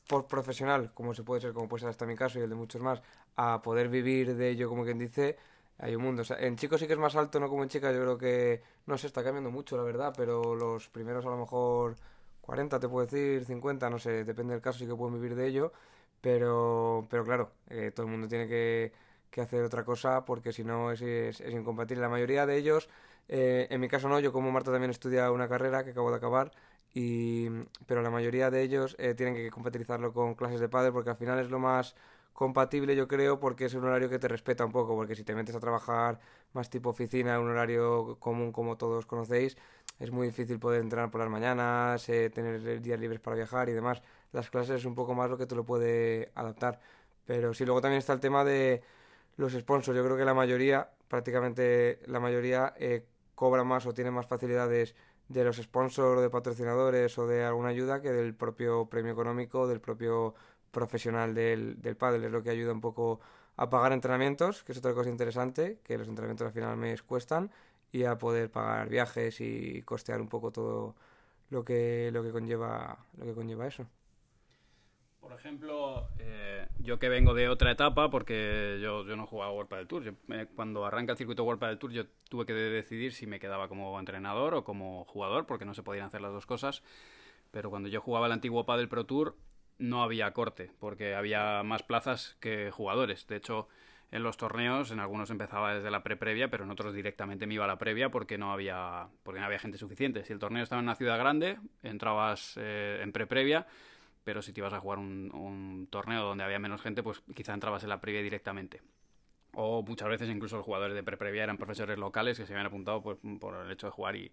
por 0.08 0.26
profesional, 0.26 0.90
como 0.94 1.12
se 1.12 1.22
puede 1.22 1.42
ser, 1.42 1.52
como 1.52 1.68
puede 1.68 1.82
ser 1.82 1.90
hasta 1.90 2.06
mi 2.06 2.16
caso 2.16 2.38
y 2.38 2.42
el 2.42 2.48
de 2.48 2.56
muchos 2.56 2.80
más, 2.80 3.02
a 3.36 3.60
poder 3.60 3.90
vivir 3.90 4.36
de 4.36 4.48
ello, 4.48 4.70
como 4.70 4.84
quien 4.84 4.98
dice, 4.98 5.36
hay 5.80 5.94
un 5.96 6.02
mundo. 6.02 6.22
O 6.22 6.24
sea, 6.24 6.38
en 6.38 6.56
chicos 6.56 6.80
sí 6.80 6.86
que 6.86 6.92
es 6.92 6.98
más 6.98 7.16
alto, 7.16 7.40
no 7.40 7.48
como 7.48 7.62
en 7.62 7.68
chicas, 7.68 7.94
yo 7.94 8.00
creo 8.02 8.18
que, 8.18 8.62
no 8.86 8.98
sé, 8.98 9.06
está 9.06 9.22
cambiando 9.24 9.50
mucho, 9.50 9.76
la 9.76 9.82
verdad, 9.82 10.12
pero 10.16 10.54
los 10.54 10.88
primeros 10.88 11.24
a 11.26 11.30
lo 11.30 11.38
mejor 11.38 11.96
40 12.42 12.80
te 12.80 12.88
puedo 12.88 13.06
decir, 13.06 13.44
50, 13.44 13.90
no 13.90 13.98
sé, 13.98 14.24
depende 14.24 14.52
del 14.54 14.62
caso, 14.62 14.78
sí 14.78 14.86
que 14.86 14.94
pueden 14.94 15.14
vivir 15.14 15.34
de 15.36 15.46
ello, 15.46 15.72
pero, 16.20 17.06
pero 17.10 17.24
claro, 17.24 17.52
eh, 17.68 17.92
todo 17.94 18.06
el 18.06 18.12
mundo 18.12 18.28
tiene 18.28 18.46
que, 18.48 18.92
que, 19.30 19.40
hacer 19.40 19.64
otra 19.64 19.84
cosa 19.84 20.24
porque 20.24 20.52
si 20.52 20.64
no 20.64 20.92
es, 20.92 21.00
es, 21.02 21.40
incompatible. 21.40 22.02
La 22.02 22.08
mayoría 22.08 22.46
de 22.46 22.56
ellos, 22.56 22.88
eh, 23.28 23.66
en 23.70 23.80
mi 23.80 23.88
caso 23.88 24.08
no, 24.08 24.20
yo 24.20 24.32
como 24.32 24.50
Marta 24.52 24.72
también 24.72 24.90
estudia 24.90 25.30
una 25.30 25.48
carrera 25.48 25.84
que 25.84 25.90
acabo 25.90 26.10
de 26.10 26.16
acabar, 26.16 26.52
y, 26.92 27.48
pero 27.86 28.02
la 28.02 28.10
mayoría 28.10 28.50
de 28.50 28.62
ellos 28.62 28.96
eh, 28.98 29.14
tienen 29.14 29.34
que 29.34 29.50
compatibilizarlo 29.50 30.12
con 30.12 30.34
clases 30.34 30.60
de 30.60 30.68
padre 30.68 30.92
porque 30.92 31.10
al 31.10 31.16
final 31.16 31.38
es 31.38 31.50
lo 31.50 31.58
más 31.60 31.94
compatible 32.40 32.96
yo 32.96 33.06
creo 33.06 33.38
porque 33.38 33.66
es 33.66 33.74
un 33.74 33.84
horario 33.84 34.08
que 34.08 34.18
te 34.18 34.26
respeta 34.26 34.64
un 34.64 34.72
poco 34.72 34.96
porque 34.96 35.14
si 35.14 35.24
te 35.24 35.34
metes 35.34 35.54
a 35.54 35.60
trabajar 35.60 36.18
más 36.54 36.70
tipo 36.70 36.88
oficina 36.88 37.38
un 37.38 37.50
horario 37.50 38.16
común 38.18 38.50
como 38.50 38.78
todos 38.78 39.04
conocéis 39.04 39.58
es 39.98 40.10
muy 40.10 40.28
difícil 40.28 40.58
poder 40.58 40.80
entrenar 40.80 41.10
por 41.10 41.20
las 41.20 41.28
mañanas, 41.28 42.08
eh, 42.08 42.30
tener 42.30 42.80
días 42.80 42.98
libres 42.98 43.20
para 43.20 43.36
viajar 43.36 43.68
y 43.68 43.72
demás. 43.72 44.00
Las 44.32 44.48
clases 44.48 44.76
es 44.76 44.84
un 44.86 44.94
poco 44.94 45.14
más 45.14 45.28
lo 45.28 45.36
que 45.36 45.44
te 45.44 45.54
lo 45.54 45.64
puede 45.66 46.32
adaptar. 46.34 46.80
Pero 47.26 47.52
sí, 47.52 47.66
luego 47.66 47.82
también 47.82 47.98
está 47.98 48.14
el 48.14 48.20
tema 48.20 48.42
de 48.42 48.82
los 49.36 49.52
sponsors. 49.52 49.94
Yo 49.94 50.02
creo 50.02 50.16
que 50.16 50.24
la 50.24 50.32
mayoría, 50.32 50.88
prácticamente 51.08 52.00
la 52.06 52.20
mayoría, 52.20 52.72
eh, 52.78 53.04
cobra 53.34 53.64
más 53.64 53.84
o 53.84 53.92
tiene 53.92 54.10
más 54.10 54.26
facilidades 54.26 54.94
de 55.28 55.44
los 55.44 55.58
sponsors 55.58 56.18
o 56.18 56.22
de 56.22 56.30
patrocinadores 56.30 57.18
o 57.18 57.26
de 57.26 57.44
alguna 57.44 57.68
ayuda 57.68 58.00
que 58.00 58.10
del 58.10 58.34
propio 58.34 58.86
premio 58.86 59.12
económico, 59.12 59.68
del 59.68 59.80
propio 59.80 60.34
profesional 60.70 61.34
del, 61.34 61.80
del 61.80 61.96
pádel. 61.96 62.24
Es 62.24 62.32
lo 62.32 62.42
que 62.42 62.50
ayuda 62.50 62.72
un 62.72 62.80
poco 62.80 63.20
a 63.56 63.68
pagar 63.68 63.92
entrenamientos, 63.92 64.62
que 64.64 64.72
es 64.72 64.78
otra 64.78 64.94
cosa 64.94 65.10
interesante, 65.10 65.80
que 65.84 65.98
los 65.98 66.08
entrenamientos 66.08 66.46
al 66.46 66.52
final 66.52 66.76
mes 66.76 67.02
cuestan 67.02 67.50
y 67.92 68.04
a 68.04 68.16
poder 68.16 68.50
pagar 68.50 68.88
viajes 68.88 69.40
y 69.40 69.82
costear 69.82 70.20
un 70.20 70.28
poco 70.28 70.50
todo 70.50 70.94
lo 71.50 71.64
que, 71.64 72.10
lo 72.12 72.22
que, 72.22 72.30
conlleva, 72.30 72.98
lo 73.18 73.26
que 73.26 73.34
conlleva 73.34 73.66
eso. 73.66 73.86
Por 75.20 75.32
ejemplo, 75.32 76.08
eh, 76.18 76.66
yo 76.78 76.98
que 76.98 77.08
vengo 77.08 77.34
de 77.34 77.48
otra 77.48 77.72
etapa, 77.72 78.10
porque 78.10 78.78
yo, 78.80 79.04
yo 79.04 79.16
no 79.16 79.26
jugaba 79.26 79.52
World 79.52 79.70
del 79.74 79.86
Tour, 79.86 80.14
eh, 80.30 80.46
cuando 80.56 80.86
arranca 80.86 81.12
el 81.12 81.18
circuito 81.18 81.44
World 81.44 81.62
del 81.62 81.78
Tour 81.78 81.92
yo 81.92 82.06
tuve 82.28 82.46
que 82.46 82.54
decidir 82.54 83.12
si 83.12 83.26
me 83.26 83.38
quedaba 83.38 83.68
como 83.68 83.98
entrenador 83.98 84.54
o 84.54 84.64
como 84.64 85.04
jugador, 85.04 85.46
porque 85.46 85.66
no 85.66 85.74
se 85.74 85.82
podían 85.82 86.06
hacer 86.06 86.22
las 86.22 86.32
dos 86.32 86.46
cosas, 86.46 86.82
pero 87.50 87.68
cuando 87.68 87.88
yo 87.88 88.00
jugaba 88.00 88.26
el 88.26 88.32
antiguo 88.32 88.64
Padel 88.64 88.88
Pro 88.88 89.04
Tour 89.04 89.36
no 89.80 90.02
había 90.02 90.32
corte, 90.32 90.70
porque 90.78 91.14
había 91.14 91.62
más 91.64 91.82
plazas 91.82 92.36
que 92.40 92.70
jugadores. 92.70 93.26
De 93.26 93.36
hecho, 93.36 93.68
en 94.12 94.22
los 94.22 94.36
torneos, 94.36 94.90
en 94.90 95.00
algunos 95.00 95.30
empezaba 95.30 95.74
desde 95.74 95.90
la 95.90 96.02
pre-previa, 96.02 96.50
pero 96.50 96.64
en 96.64 96.70
otros 96.70 96.94
directamente 96.94 97.46
me 97.46 97.54
iba 97.54 97.64
a 97.64 97.68
la 97.68 97.78
previa 97.78 98.10
porque 98.10 98.38
no 98.38 98.52
había, 98.52 99.08
porque 99.22 99.40
no 99.40 99.46
había 99.46 99.58
gente 99.58 99.78
suficiente. 99.78 100.24
Si 100.24 100.32
el 100.32 100.38
torneo 100.38 100.62
estaba 100.62 100.80
en 100.80 100.86
una 100.86 100.96
ciudad 100.96 101.18
grande, 101.18 101.58
entrabas 101.82 102.54
eh, 102.60 103.00
en 103.02 103.12
pre-previa, 103.12 103.66
pero 104.24 104.42
si 104.42 104.52
te 104.52 104.60
ibas 104.60 104.72
a 104.72 104.80
jugar 104.80 104.98
un, 104.98 105.88
torneo 105.90 106.24
donde 106.24 106.44
había 106.44 106.58
menos 106.58 106.82
gente, 106.82 107.02
pues 107.02 107.22
quizá 107.34 107.54
entrabas 107.54 107.82
en 107.82 107.88
la 107.88 108.00
previa 108.00 108.22
directamente. 108.22 108.82
O 109.54 109.82
muchas 109.82 110.08
veces 110.08 110.28
incluso 110.28 110.56
los 110.56 110.64
jugadores 110.64 110.94
de 110.94 111.02
pre-previa 111.02 111.44
eran 111.44 111.56
profesores 111.56 111.98
locales 111.98 112.38
que 112.38 112.46
se 112.46 112.52
habían 112.52 112.66
apuntado 112.66 113.02
pues, 113.02 113.18
por 113.40 113.64
el 113.64 113.70
hecho 113.70 113.86
de 113.86 113.92
jugar 113.92 114.16
y, 114.16 114.30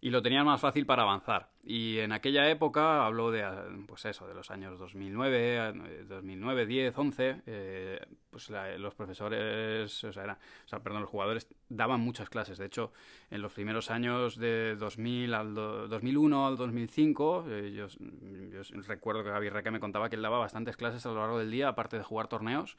y 0.00 0.10
lo 0.10 0.20
tenían 0.20 0.44
más 0.44 0.60
fácil 0.60 0.84
para 0.84 1.02
avanzar. 1.02 1.50
Y 1.62 1.98
en 1.98 2.12
aquella 2.12 2.50
época, 2.50 3.06
hablo 3.06 3.30
de, 3.30 3.42
pues 3.86 4.04
eso, 4.04 4.26
de 4.26 4.34
los 4.34 4.50
años 4.50 4.78
2009, 4.78 6.04
2009, 6.06 6.66
10, 6.66 6.98
11, 6.98 7.42
pues 8.28 8.50
los 8.50 8.94
profesores, 8.94 10.04
o 10.04 10.12
sea, 10.12 10.38
o 10.64 10.68
sea, 10.68 10.80
perdón, 10.80 11.00
los 11.00 11.10
jugadores 11.10 11.48
daban 11.70 12.00
muchas 12.00 12.28
clases. 12.28 12.58
De 12.58 12.66
hecho, 12.66 12.92
en 13.30 13.40
los 13.40 13.54
primeros 13.54 13.90
años 13.90 14.36
de 14.36 14.76
2000 14.76 15.32
al 15.32 15.54
2001 15.54 16.46
al 16.46 16.56
2005, 16.58 17.46
eh, 17.48 17.72
yo, 17.74 17.86
yo, 17.88 18.80
recuerdo 18.86 19.24
que 19.24 19.30
Gaby 19.30 19.48
Reque 19.48 19.70
me 19.70 19.80
contaba 19.80 20.10
que 20.10 20.16
él 20.16 20.22
daba 20.22 20.38
bastantes 20.38 20.76
clases 20.76 21.06
a 21.06 21.08
lo 21.08 21.20
largo 21.20 21.38
del 21.38 21.50
día, 21.50 21.68
aparte 21.68 21.96
de 21.96 22.04
jugar 22.04 22.28
torneos 22.28 22.76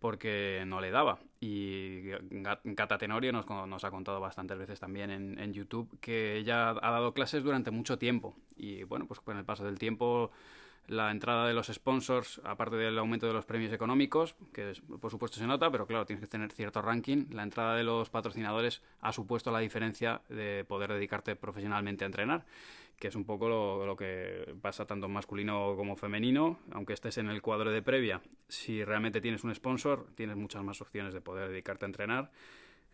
porque 0.00 0.64
no 0.66 0.80
le 0.80 0.90
daba. 0.90 1.18
Y 1.40 2.10
Gata 2.30 2.98
Tenorio 2.98 3.32
nos, 3.32 3.46
nos 3.46 3.84
ha 3.84 3.90
contado 3.90 4.20
bastantes 4.20 4.58
veces 4.58 4.80
también 4.80 5.10
en, 5.10 5.38
en, 5.38 5.52
YouTube 5.52 5.88
que 6.00 6.36
ella 6.36 6.70
ha 6.70 6.90
dado 6.90 7.14
clases 7.14 7.42
durante 7.42 7.70
mucho 7.70 7.98
tiempo. 7.98 8.36
Y 8.56 8.84
bueno, 8.84 9.06
pues 9.06 9.20
con 9.20 9.36
el 9.36 9.44
paso 9.44 9.64
del 9.64 9.78
tiempo 9.78 10.30
la 10.88 11.10
entrada 11.10 11.46
de 11.46 11.52
los 11.52 11.66
sponsors, 11.66 12.40
aparte 12.44 12.76
del 12.76 12.98
aumento 12.98 13.26
de 13.26 13.34
los 13.34 13.44
premios 13.44 13.72
económicos, 13.72 14.34
que 14.52 14.72
por 15.00 15.10
supuesto 15.10 15.38
se 15.38 15.46
nota, 15.46 15.70
pero 15.70 15.86
claro, 15.86 16.06
tienes 16.06 16.24
que 16.24 16.30
tener 16.30 16.50
cierto 16.50 16.80
ranking, 16.80 17.26
la 17.30 17.42
entrada 17.42 17.76
de 17.76 17.84
los 17.84 18.08
patrocinadores 18.08 18.80
ha 19.00 19.12
supuesto 19.12 19.50
la 19.50 19.58
diferencia 19.58 20.22
de 20.30 20.64
poder 20.66 20.92
dedicarte 20.92 21.36
profesionalmente 21.36 22.04
a 22.04 22.06
entrenar 22.06 22.46
que 22.98 23.08
es 23.08 23.14
un 23.14 23.24
poco 23.24 23.48
lo, 23.48 23.96
que 23.96 24.54
pasa 24.60 24.86
tanto 24.86 25.08
masculino 25.08 25.74
como 25.76 25.96
femenino, 25.96 26.58
aunque 26.72 26.92
estés 26.92 27.18
en 27.18 27.28
el 27.28 27.42
cuadro 27.42 27.70
de 27.70 27.82
previa, 27.82 28.20
si 28.48 28.84
realmente 28.84 29.20
tienes 29.20 29.44
un 29.44 29.54
sponsor, 29.54 30.06
tienes 30.14 30.36
muchas 30.36 30.64
más 30.64 30.80
opciones 30.80 31.14
de 31.14 31.20
poder 31.20 31.48
dedicarte 31.48 31.84
a 31.84 31.88
entrenar 31.88 32.30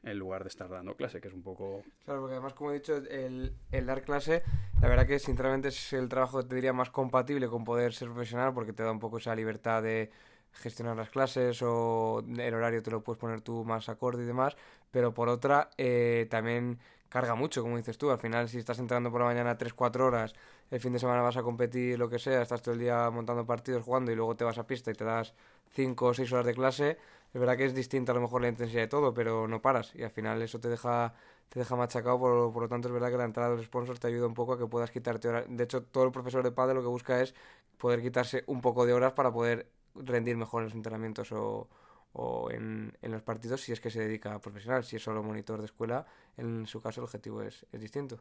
en 0.03 0.19
lugar 0.19 0.43
de 0.43 0.49
estar 0.49 0.69
dando 0.69 0.95
clase, 0.95 1.23
que 1.23 1.29
es 1.29 1.35
un 1.35 1.43
poco... 1.43 1.83
Claro, 2.05 2.21
porque 2.21 2.35
además, 2.35 2.53
como 2.53 2.73
he 2.73 2.75
dicho, 2.75 2.95
el, 2.95 3.55
el 3.73 3.87
dar 3.87 4.03
clase, 4.03 4.43
la 4.83 4.89
verdad 4.89 5.07
que 5.07 5.19
sinceramente 5.19 5.69
es 5.69 5.93
el 5.95 6.11
trabajo, 6.11 6.45
te 6.45 6.55
diría, 6.55 6.75
más 6.75 6.91
compatible 6.91 7.49
con 7.49 7.65
poder 7.65 7.95
ser 7.95 8.09
profesional, 8.09 8.53
porque 8.53 8.75
te 8.75 8.83
da 8.83 8.93
un 8.93 8.99
poco 8.99 9.17
esa 9.17 9.35
libertad 9.35 9.83
de 9.83 10.11
gestionar 10.53 10.97
las 10.97 11.09
clases 11.11 11.61
o 11.63 12.23
el 12.29 12.55
horario 12.55 12.83
te 12.83 12.91
lo 12.91 13.03
puedes 13.03 13.19
poner 13.19 13.41
tú 13.41 13.65
más 13.65 13.89
acorde 13.89 14.23
y 14.23 14.27
demás, 14.27 14.57
pero 14.91 15.15
por 15.15 15.29
otra, 15.29 15.71
eh, 15.79 16.27
también 16.31 16.79
carga 17.15 17.37
mucho, 17.37 17.63
como 17.63 17.77
dices 17.77 17.97
tú. 17.97 18.11
Al 18.11 18.19
final, 18.19 18.49
si 18.49 18.59
estás 18.59 18.81
entrando 18.81 19.09
por 19.13 19.21
la 19.21 19.27
mañana 19.27 19.57
3-4 19.57 20.05
horas, 20.05 20.35
el 20.73 20.81
fin 20.81 20.93
de 20.93 20.99
semana 20.99 21.23
vas 21.23 21.37
a 21.37 21.45
competir, 21.45 21.97
lo 21.97 22.09
que 22.11 22.19
sea, 22.19 22.43
estás 22.43 22.61
todo 22.61 22.75
el 22.75 22.81
día 22.81 23.09
montando 23.09 23.47
partidos, 23.47 23.85
jugando 23.85 24.11
y 24.11 24.17
luego 24.17 24.35
te 24.35 24.43
vas 24.43 24.59
a 24.59 24.67
pista 24.67 24.91
y 24.91 24.95
te 24.95 25.05
das 25.05 25.33
5 25.75 26.07
o 26.07 26.15
6 26.15 26.33
horas 26.33 26.47
de 26.47 26.55
clase, 26.55 26.99
es 27.33 27.41
verdad 27.41 27.57
que 27.57 27.67
es 27.67 27.75
distinta 27.75 28.11
a 28.11 28.17
lo 28.17 28.21
mejor 28.21 28.43
la 28.43 28.49
intensidad 28.49 28.83
de 28.83 28.89
todo, 28.89 29.15
pero 29.15 29.47
no 29.47 29.63
paras 29.63 29.95
y 29.95 30.03
al 30.03 30.11
final 30.11 30.43
eso 30.43 30.59
te 30.59 30.69
deja 30.69 31.15
te 31.51 31.61
deja 31.61 31.77
machacado, 31.77 32.19
por, 32.19 32.53
por 32.53 32.63
lo 32.65 32.69
tanto 32.69 32.89
es 32.89 32.95
verdad 32.95 33.11
que 33.11 33.19
la 33.19 33.27
entrada 33.27 33.51
de 33.51 33.57
los 33.59 33.67
sponsors 33.67 34.01
te 34.01 34.09
ayuda 34.09 34.27
un 34.27 34.35
poco 34.35 34.55
a 34.55 34.59
que 34.59 34.67
puedas 34.67 34.91
quitarte 34.91 35.29
horas. 35.29 35.45
De 35.49 35.63
hecho, 35.63 35.85
todo 35.85 36.05
el 36.05 36.11
profesor 36.11 36.43
de 36.43 36.51
padre 36.51 36.75
lo 36.75 36.83
que 36.83 36.89
busca 36.89 37.21
es 37.23 37.33
poder 37.79 38.03
quitarse 38.03 38.43
un 38.49 38.61
poco 38.61 38.87
de 38.87 38.93
horas 38.93 39.13
para 39.13 39.33
poder 39.33 39.69
rendir 39.95 40.37
mejor 40.37 40.63
en 40.63 40.65
los 40.67 40.75
entrenamientos 40.75 41.31
o, 41.33 41.69
o 42.15 42.51
en, 42.51 42.97
en, 43.03 43.13
los 43.13 43.23
partidos 43.23 43.61
si 43.61 43.73
es 43.73 43.81
que 43.81 43.91
se 43.91 44.01
dedica 44.01 44.35
a 44.35 44.41
profesional. 44.41 44.85
Si 44.85 44.97
es 44.97 45.03
solo 45.03 45.23
monitor 45.23 45.59
de 45.59 45.67
escuela, 45.67 46.07
en 46.37 46.67
su 46.67 46.81
caso 46.81 47.01
el 47.01 47.05
objetivo 47.05 47.43
es, 47.43 47.67
es 47.71 47.81
distinto. 47.81 48.21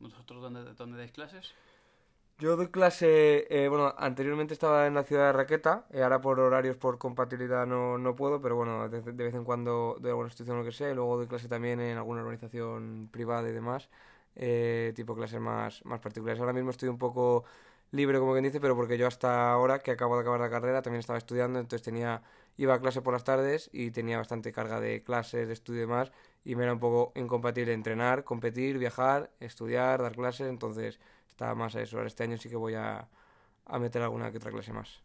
¿Vosotros 0.00 0.42
dónde, 0.42 0.74
dónde 0.74 0.98
dais 0.98 1.12
clases? 1.12 1.54
Yo 2.40 2.56
doy 2.56 2.68
clase, 2.68 3.46
eh, 3.50 3.68
bueno, 3.68 3.94
anteriormente 3.98 4.54
estaba 4.54 4.86
en 4.86 4.94
la 4.94 5.04
ciudad 5.04 5.26
de 5.26 5.32
Raqueta, 5.34 5.84
eh, 5.90 6.02
ahora 6.02 6.22
por 6.22 6.40
horarios, 6.40 6.78
por 6.78 6.96
compatibilidad 6.96 7.66
no, 7.66 7.98
no 7.98 8.16
puedo, 8.16 8.40
pero 8.40 8.56
bueno, 8.56 8.88
de, 8.88 9.00
vez 9.12 9.34
en 9.34 9.44
cuando 9.44 9.98
doy 10.00 10.08
alguna 10.08 10.28
institución 10.28 10.56
o 10.56 10.60
lo 10.60 10.64
que 10.64 10.72
sea, 10.72 10.90
y 10.90 10.94
luego 10.94 11.18
doy 11.18 11.26
clase 11.26 11.48
también 11.48 11.80
en 11.80 11.98
alguna 11.98 12.22
organización 12.22 13.10
privada 13.12 13.46
y 13.50 13.52
demás, 13.52 13.90
eh, 14.36 14.94
tipo 14.96 15.14
clases 15.14 15.38
más, 15.38 15.84
más 15.84 16.00
particulares. 16.00 16.40
Ahora 16.40 16.54
mismo 16.54 16.70
estoy 16.70 16.88
un 16.88 16.96
poco 16.96 17.44
libre, 17.92 18.18
como 18.18 18.32
quien 18.32 18.44
dice, 18.44 18.60
pero 18.60 18.76
porque 18.76 18.98
yo 18.98 19.06
hasta 19.06 19.52
ahora, 19.52 19.80
que 19.80 19.90
acabo 19.90 20.14
de 20.14 20.22
acabar 20.22 20.40
la 20.40 20.50
carrera, 20.50 20.82
también 20.82 21.00
estaba 21.00 21.18
estudiando, 21.18 21.58
entonces 21.58 21.82
tenía 21.82 22.22
iba 22.56 22.74
a 22.74 22.80
clase 22.80 23.00
por 23.00 23.14
las 23.14 23.24
tardes 23.24 23.70
y 23.72 23.90
tenía 23.90 24.18
bastante 24.18 24.52
carga 24.52 24.80
de 24.80 25.02
clases, 25.02 25.46
de 25.46 25.54
estudio 25.54 25.78
y 25.78 25.86
demás, 25.86 26.12
y 26.44 26.56
me 26.56 26.64
era 26.64 26.74
un 26.74 26.80
poco 26.80 27.12
incompatible 27.18 27.72
entrenar, 27.72 28.22
competir, 28.24 28.78
viajar, 28.78 29.30
estudiar, 29.40 30.02
dar 30.02 30.14
clases, 30.14 30.48
entonces 30.48 31.00
estaba 31.28 31.54
más 31.54 31.74
a 31.76 31.80
eso. 31.80 31.96
Ahora 31.96 32.08
este 32.08 32.24
año 32.24 32.36
sí 32.36 32.50
que 32.50 32.56
voy 32.56 32.74
a, 32.74 33.08
a 33.64 33.78
meter 33.78 34.02
alguna 34.02 34.30
que 34.30 34.36
otra 34.36 34.50
clase 34.50 34.72
más. 34.72 35.00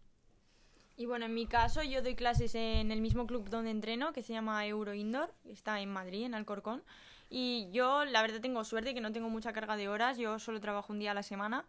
Y 0.97 1.05
bueno, 1.05 1.25
en 1.25 1.33
mi 1.33 1.45
caso 1.45 1.83
yo 1.83 2.01
doy 2.01 2.15
clases 2.15 2.55
en 2.55 2.91
el 2.91 3.01
mismo 3.01 3.27
club 3.27 3.49
donde 3.49 3.71
entreno, 3.71 4.13
que 4.13 4.21
se 4.21 4.33
llama 4.33 4.65
Euro 4.65 4.93
Indoor, 4.93 5.33
está 5.45 5.79
en 5.81 5.91
Madrid, 5.91 6.25
en 6.25 6.35
Alcorcón. 6.35 6.83
Y 7.29 7.69
yo 7.71 8.05
la 8.05 8.21
verdad 8.21 8.39
tengo 8.39 8.63
suerte 8.63 8.93
que 8.93 9.01
no 9.01 9.11
tengo 9.11 9.29
mucha 9.29 9.51
carga 9.51 9.75
de 9.75 9.89
horas, 9.89 10.17
yo 10.17 10.39
solo 10.39 10.61
trabajo 10.61 10.93
un 10.93 10.99
día 10.99 11.11
a 11.11 11.13
la 11.13 11.23
semana, 11.23 11.65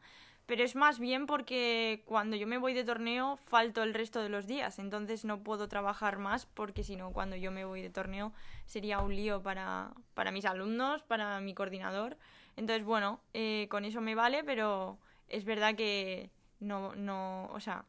pero 0.46 0.62
es 0.62 0.76
más 0.76 0.98
bien 1.00 1.26
porque 1.26 2.02
cuando 2.06 2.36
yo 2.36 2.46
me 2.46 2.58
voy 2.58 2.72
de 2.72 2.84
torneo 2.84 3.36
falto 3.36 3.82
el 3.82 3.94
resto 3.94 4.22
de 4.22 4.28
los 4.28 4.46
días, 4.46 4.78
entonces 4.78 5.24
no 5.24 5.42
puedo 5.42 5.68
trabajar 5.68 6.18
más 6.18 6.46
porque 6.46 6.84
si 6.84 6.96
no, 6.96 7.12
cuando 7.12 7.34
yo 7.36 7.50
me 7.50 7.64
voy 7.64 7.82
de 7.82 7.90
torneo 7.90 8.32
sería 8.64 9.00
un 9.00 9.14
lío 9.14 9.42
para, 9.42 9.90
para 10.14 10.30
mis 10.30 10.44
alumnos, 10.44 11.02
para 11.02 11.40
mi 11.40 11.52
coordinador. 11.52 12.16
Entonces, 12.56 12.84
bueno, 12.84 13.20
eh, 13.34 13.66
con 13.70 13.84
eso 13.84 14.00
me 14.00 14.14
vale, 14.14 14.44
pero 14.44 14.98
es 15.28 15.44
verdad 15.44 15.74
que 15.74 16.30
no, 16.60 16.94
no, 16.94 17.46
o 17.52 17.60
sea, 17.60 17.84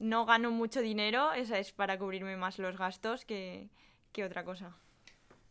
no 0.00 0.26
gano 0.26 0.50
mucho 0.50 0.80
dinero, 0.80 1.32
esa 1.32 1.58
es 1.58 1.72
para 1.72 1.98
cubrirme 1.98 2.36
más 2.36 2.58
los 2.58 2.76
gastos 2.76 3.24
que, 3.24 3.68
que 4.12 4.24
otra 4.24 4.44
cosa. 4.44 4.76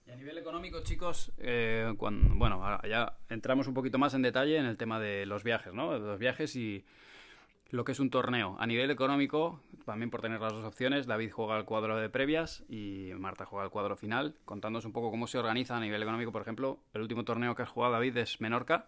Y 0.06 0.12
a 0.12 0.16
nivel 0.16 0.38
económico, 0.38 0.82
chicos, 0.84 1.32
eh, 1.38 1.94
cuando, 1.98 2.36
bueno, 2.36 2.62
ya 2.88 3.18
entramos 3.30 3.68
un 3.68 3.74
poquito 3.74 3.98
más 3.98 4.14
en 4.14 4.22
detalle 4.22 4.58
en 4.58 4.66
el 4.66 4.78
tema 4.78 5.00
de 5.00 5.26
los 5.26 5.44
viajes, 5.44 5.74
¿no? 5.74 5.98
Los 5.98 6.20
viajes 6.20 6.56
y 6.56 6.84
lo 7.72 7.86
que 7.86 7.94
es 7.94 8.00
un 8.00 8.10
torneo. 8.10 8.56
A 8.60 8.68
nivel 8.68 8.92
económico, 8.92 9.62
también 9.86 10.10
por 10.10 10.22
tener 10.22 10.42
las 10.42 10.54
dos 10.54 10.66
opciones, 10.66 11.08
David 11.08 11.32
juega 11.32 11.58
el 11.58 11.66
cuadro 11.66 11.98
de 11.98 12.10
previas 12.10 12.64
y 12.68 13.12
Marta 13.18 13.46
juega 13.46 13.66
el 13.66 13.72
cuadro 13.72 13.96
final. 13.96 14.36
Contándonos 14.46 14.86
un 14.86 14.92
poco 14.92 15.10
cómo 15.12 15.28
se 15.28 15.38
organiza 15.38 15.78
a 15.78 15.80
nivel 15.80 16.02
económico, 16.02 16.32
por 16.32 16.42
ejemplo, 16.42 16.80
el 16.94 17.02
último 17.02 17.24
torneo 17.24 17.56
que 17.56 17.62
has 17.62 17.70
jugado, 17.70 17.94
David, 17.94 18.18
es 18.18 18.42
Menorca. 18.42 18.88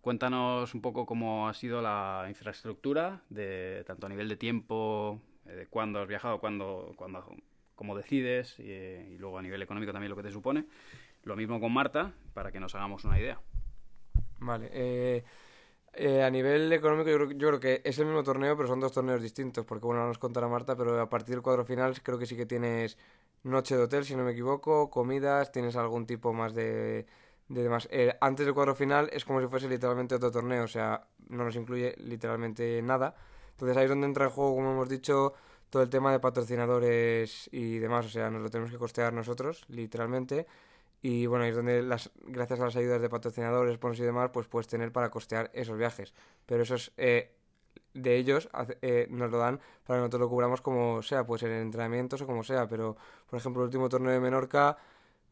Cuéntanos 0.00 0.74
un 0.74 0.80
poco 0.80 1.06
cómo 1.06 1.48
ha 1.48 1.54
sido 1.54 1.82
la 1.82 2.26
infraestructura, 2.28 3.22
de 3.28 3.84
tanto 3.86 4.06
a 4.06 4.08
nivel 4.08 4.28
de 4.28 4.36
tiempo, 4.36 5.20
eh, 5.46 5.52
de 5.52 5.66
cuándo 5.66 6.00
has 6.00 6.08
viajado, 6.08 6.38
cuándo, 6.40 6.92
cuándo 6.96 7.24
cómo 7.78 7.96
decides 7.96 8.58
y, 8.58 9.16
luego 9.18 9.38
a 9.38 9.42
nivel 9.42 9.62
económico 9.62 9.92
también 9.92 10.10
lo 10.10 10.16
que 10.16 10.24
te 10.24 10.32
supone. 10.32 10.66
Lo 11.22 11.36
mismo 11.36 11.60
con 11.60 11.72
Marta, 11.72 12.12
para 12.34 12.50
que 12.50 12.60
nos 12.60 12.74
hagamos 12.74 13.04
una 13.04 13.18
idea. 13.18 13.40
Vale. 14.40 14.68
Eh, 14.72 15.24
eh, 15.94 16.22
a 16.22 16.30
nivel 16.30 16.72
económico 16.72 17.08
yo 17.08 17.48
creo, 17.48 17.60
que 17.60 17.80
es 17.84 17.98
el 17.98 18.06
mismo 18.06 18.22
torneo, 18.24 18.56
pero 18.56 18.68
son 18.68 18.80
dos 18.80 18.92
torneos 18.92 19.22
distintos, 19.22 19.64
porque 19.64 19.86
bueno, 19.86 20.02
no 20.02 20.08
nos 20.08 20.18
contará 20.18 20.48
Marta, 20.48 20.76
pero 20.76 21.00
a 21.00 21.08
partir 21.08 21.36
del 21.36 21.42
cuadro 21.42 21.64
final 21.64 22.02
creo 22.02 22.18
que 22.18 22.26
sí 22.26 22.36
que 22.36 22.46
tienes 22.46 22.98
noche 23.44 23.76
de 23.76 23.84
hotel, 23.84 24.04
si 24.04 24.16
no 24.16 24.24
me 24.24 24.32
equivoco, 24.32 24.90
comidas, 24.90 25.52
tienes 25.52 25.76
algún 25.76 26.04
tipo 26.06 26.32
más 26.32 26.54
de... 26.54 27.06
de 27.48 27.62
demás. 27.62 27.88
Eh, 27.92 28.16
antes 28.20 28.44
del 28.44 28.54
cuadro 28.54 28.74
final 28.74 29.08
es 29.12 29.24
como 29.24 29.40
si 29.40 29.46
fuese 29.46 29.68
literalmente 29.68 30.16
otro 30.16 30.32
torneo, 30.32 30.64
o 30.64 30.68
sea, 30.68 31.06
no 31.28 31.44
nos 31.44 31.54
incluye 31.54 31.94
literalmente 31.98 32.82
nada. 32.82 33.14
Entonces 33.50 33.76
ahí 33.76 33.84
es 33.84 33.90
donde 33.90 34.06
entra 34.08 34.24
el 34.24 34.30
juego, 34.30 34.56
como 34.56 34.72
hemos 34.72 34.88
dicho, 34.88 35.34
todo 35.70 35.82
el 35.82 35.90
tema 35.90 36.12
de 36.12 36.20
patrocinadores 36.20 37.48
y 37.52 37.78
demás, 37.78 38.06
o 38.06 38.08
sea, 38.08 38.30
nos 38.30 38.42
lo 38.42 38.50
tenemos 38.50 38.70
que 38.70 38.78
costear 38.78 39.12
nosotros, 39.12 39.64
literalmente. 39.68 40.46
Y 41.00 41.26
bueno, 41.26 41.44
es 41.44 41.54
donde 41.54 41.82
las, 41.82 42.10
gracias 42.24 42.60
a 42.60 42.64
las 42.64 42.76
ayudas 42.76 43.00
de 43.00 43.08
patrocinadores, 43.08 43.76
sponsors 43.76 44.00
y 44.00 44.04
demás, 44.04 44.30
pues 44.32 44.48
puedes 44.48 44.66
tener 44.66 44.92
para 44.92 45.10
costear 45.10 45.50
esos 45.54 45.78
viajes. 45.78 46.12
Pero 46.46 46.62
eso 46.64 46.74
es 46.74 46.92
eh, 46.96 47.32
de 47.94 48.16
ellos 48.16 48.48
eh, 48.82 49.06
nos 49.10 49.30
lo 49.30 49.38
dan 49.38 49.60
para 49.84 49.98
que 49.98 50.00
nosotros 50.00 50.20
lo 50.20 50.28
cubramos 50.28 50.60
como 50.60 51.02
sea, 51.02 51.24
pues 51.24 51.42
en 51.42 51.52
entrenamientos 51.52 52.20
o 52.22 52.26
como 52.26 52.42
sea. 52.42 52.68
Pero, 52.68 52.96
por 53.28 53.38
ejemplo, 53.38 53.62
el 53.62 53.66
último 53.66 53.88
torneo 53.88 54.12
de 54.12 54.20
Menorca 54.20 54.76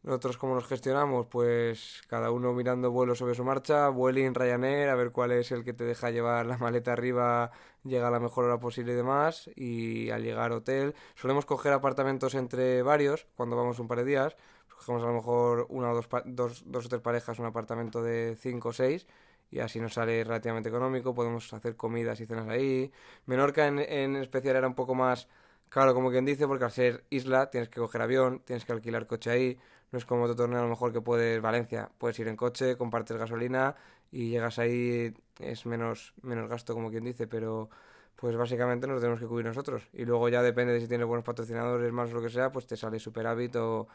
nosotros 0.07 0.37
cómo 0.37 0.55
nos 0.55 0.65
gestionamos, 0.65 1.27
pues 1.27 2.01
cada 2.07 2.31
uno 2.31 2.53
mirando 2.53 2.91
vuelos 2.91 3.17
sobre 3.17 3.35
su 3.35 3.43
marcha, 3.43 3.89
Vueling, 3.89 4.33
Ryanair, 4.33 4.87
a 4.87 4.95
ver 4.95 5.11
cuál 5.11 5.33
es 5.33 5.51
el 5.51 5.65
que 5.65 5.73
te 5.73 5.83
deja 5.83 6.11
llevar 6.11 6.45
la 6.45 6.57
maleta 6.57 6.93
arriba, 6.93 7.51
llega 7.83 8.07
a 8.07 8.11
la 8.11 8.21
mejor 8.21 8.45
hora 8.45 8.57
posible 8.57 8.93
y 8.93 8.95
demás, 8.95 9.49
y 9.53 10.09
al 10.09 10.23
llegar 10.23 10.53
hotel, 10.53 10.95
solemos 11.15 11.45
coger 11.45 11.73
apartamentos 11.73 12.35
entre 12.35 12.83
varios 12.83 13.27
cuando 13.35 13.57
vamos 13.57 13.79
un 13.79 13.89
par 13.89 13.97
de 13.97 14.05
días, 14.05 14.37
pues 14.65 14.77
cogemos 14.77 15.03
a 15.03 15.07
lo 15.07 15.13
mejor 15.13 15.65
una 15.69 15.91
o 15.91 15.95
dos, 15.95 16.07
dos, 16.23 16.63
dos 16.65 16.85
o 16.85 16.89
tres 16.89 17.01
parejas, 17.01 17.37
un 17.39 17.45
apartamento 17.45 18.01
de 18.01 18.37
cinco 18.39 18.69
o 18.69 18.73
seis, 18.73 19.05
y 19.51 19.59
así 19.59 19.81
nos 19.81 19.95
sale 19.95 20.23
relativamente 20.23 20.69
económico, 20.69 21.13
podemos 21.13 21.51
hacer 21.51 21.75
comidas 21.75 22.21
y 22.21 22.25
cenas 22.25 22.47
ahí. 22.47 22.93
Menorca 23.25 23.67
en, 23.67 23.79
en 23.79 24.15
especial 24.15 24.55
era 24.55 24.67
un 24.67 24.75
poco 24.75 24.95
más 24.95 25.27
caro, 25.69 25.93
como 25.93 26.11
quien 26.11 26.23
dice, 26.23 26.47
porque 26.47 26.63
al 26.63 26.71
ser 26.71 27.03
isla 27.09 27.49
tienes 27.49 27.67
que 27.69 27.81
coger 27.81 28.01
avión, 28.01 28.41
tienes 28.45 28.63
que 28.63 28.71
alquilar 28.71 29.05
coche 29.05 29.31
ahí, 29.31 29.59
no 29.91 29.97
es 29.99 30.05
como 30.05 30.23
otro 30.23 30.35
torneo 30.35 30.59
a 30.59 30.63
lo 30.63 30.69
mejor 30.69 30.91
que 30.91 31.01
puedes 31.01 31.41
Valencia, 31.41 31.89
puedes 31.97 32.19
ir 32.19 32.27
en 32.27 32.35
coche, 32.35 32.77
compartes 32.77 33.17
gasolina 33.17 33.75
y 34.11 34.29
llegas 34.29 34.59
ahí, 34.59 35.13
es 35.39 35.65
menos, 35.65 36.13
menos 36.21 36.49
gasto 36.49 36.73
como 36.73 36.89
quien 36.89 37.03
dice, 37.03 37.27
pero 37.27 37.69
pues 38.15 38.35
básicamente 38.35 38.87
nos 38.87 38.99
tenemos 38.99 39.19
que 39.19 39.27
cubrir 39.27 39.45
nosotros. 39.45 39.83
Y 39.93 40.03
luego 40.05 40.27
ya 40.29 40.41
depende 40.41 40.73
de 40.73 40.81
si 40.81 40.87
tienes 40.87 41.07
buenos 41.07 41.23
patrocinadores, 41.23 41.91
más 41.91 42.09
o 42.11 42.15
lo 42.15 42.21
que 42.21 42.29
sea, 42.29 42.51
pues 42.51 42.65
te 42.65 42.75
sale 42.75 42.99
superávit 42.99 43.55
o, 43.57 43.87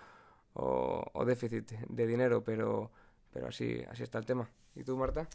o, 0.54 1.24
déficit 1.24 1.70
de 1.88 2.06
dinero, 2.06 2.42
pero, 2.44 2.90
pero 3.32 3.48
así, 3.48 3.82
así 3.90 4.02
está 4.02 4.18
el 4.18 4.26
tema. 4.26 4.48
¿Y 4.74 4.84
tú, 4.84 4.96
Marta? 4.96 5.28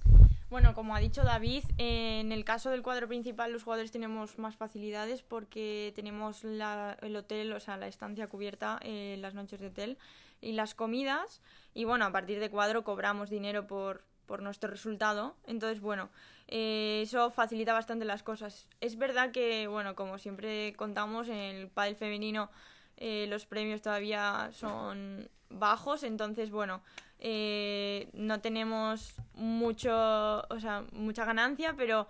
Bueno, 0.50 0.74
como 0.74 0.96
ha 0.96 1.00
dicho 1.00 1.24
David, 1.24 1.64
en 1.78 2.32
el 2.32 2.46
caso 2.46 2.70
del 2.70 2.82
cuadro 2.82 3.08
principal 3.08 3.52
los 3.52 3.64
jugadores 3.64 3.92
tenemos 3.92 4.40
más 4.40 4.56
facilidades 4.56 5.22
porque 5.22 5.92
tenemos 5.96 6.44
el 6.46 7.16
hotel, 7.16 7.52
o 7.52 7.60
sea, 7.60 7.76
la 7.76 7.88
estancia 7.88 8.28
cubierta, 8.28 8.80
eh, 8.82 9.18
las 9.20 9.34
noches 9.34 9.60
de 9.60 9.68
hotel 9.68 9.98
y 10.41 10.53
las 10.53 10.75
comidas. 10.75 11.41
Y 11.74 11.86
bueno, 11.86 12.06
a 12.06 12.12
partir 12.12 12.39
de 12.39 12.50
cuadro 12.50 12.84
cobramos 12.84 13.29
dinero 13.29 13.67
por, 13.67 14.03
por 14.25 14.41
nuestro 14.41 14.70
resultado. 14.70 15.36
Entonces, 15.46 15.82
bueno, 15.82 16.10
eh, 16.48 17.01
eso 17.03 17.29
facilita 17.29 17.74
bastante 17.74 18.06
las 18.06 18.24
cosas. 18.24 18.67
Es 18.82 18.98
verdad 18.98 19.32
que, 19.32 19.67
bueno, 19.67 19.96
como 19.96 20.17
siempre 20.17 20.74
contamos, 20.75 21.27
en 21.29 21.38
el 21.38 21.67
pádel 21.70 21.96
femenino 21.96 22.50
eh, 22.98 23.27
los 23.29 23.46
premios 23.46 23.82
todavía 23.82 24.50
son 24.53 25.29
bajos, 25.50 26.03
entonces, 26.03 26.50
bueno, 26.50 26.82
eh, 27.20 28.10
no 28.13 28.41
tenemos 28.41 29.15
mucho, 29.34 30.41
o 30.50 30.60
sea, 30.60 30.84
mucha 30.91 31.24
ganancia, 31.24 31.75
pero 31.77 32.08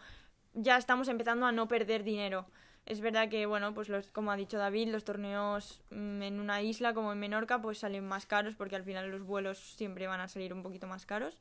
ya 0.54 0.78
estamos 0.78 1.08
empezando 1.10 1.46
a 1.46 1.52
no 1.52 1.68
perder 1.68 2.04
dinero. 2.04 2.46
Es 2.88 3.02
verdad 3.02 3.28
que, 3.28 3.46
bueno, 3.46 3.74
pues 3.74 3.90
los, 3.90 4.08
como 4.12 4.32
ha 4.32 4.38
dicho 4.38 4.58
David, 4.58 4.88
los 4.88 5.04
torneos 5.04 5.82
mm, 5.90 6.22
en 6.22 6.40
una 6.40 6.62
isla 6.62 6.94
como 6.94 7.12
en 7.12 7.20
Menorca 7.20 7.62
pues 7.62 7.80
salen 7.80 8.08
más 8.08 8.26
caros 8.26 8.56
porque 8.56 8.78
al 8.78 8.84
final 8.86 9.12
los 9.12 9.24
vuelos 9.24 9.58
siempre 9.60 10.08
van 10.08 10.22
a 10.22 10.30
salir 10.30 10.54
un 10.54 10.64
poquito 10.64 10.88
más 10.88 11.06
caros. 11.06 11.38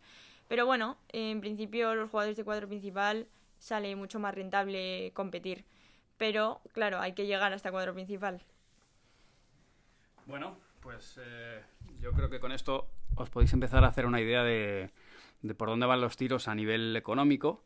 Pero 0.49 0.67
bueno, 0.67 0.99
en 1.13 1.41
principio 1.41 1.95
los 1.95 2.11
jugadores 2.11 2.37
de 2.37 2.43
cuadro 2.43 2.67
principal 2.67 3.29
sale 3.61 3.95
mucho 3.95 4.19
más 4.19 4.35
rentable 4.35 5.13
competir. 5.15 5.65
Pero 6.17 6.63
claro, 6.73 6.99
hay 6.99 7.13
que 7.13 7.27
llegar 7.27 7.53
hasta 7.53 7.71
cuadro 7.71 7.95
principal. 7.95 8.43
Bueno, 10.27 10.59
pues 10.81 11.17
eh, 11.23 11.63
yo 12.01 12.11
creo 12.11 12.29
que 12.29 12.41
con 12.41 12.51
esto 12.51 12.91
os 13.15 13.31
podéis 13.31 13.53
empezar 13.53 13.85
a 13.85 13.89
hacer 13.89 14.07
una 14.07 14.21
idea 14.21 14.43
de, 14.43 14.91
de 15.43 15.55
por 15.55 15.69
dónde 15.69 15.87
van 15.87 16.01
los 16.01 16.17
tiros 16.17 16.49
a 16.49 16.57
nivel 16.57 16.97
económico. 16.97 17.63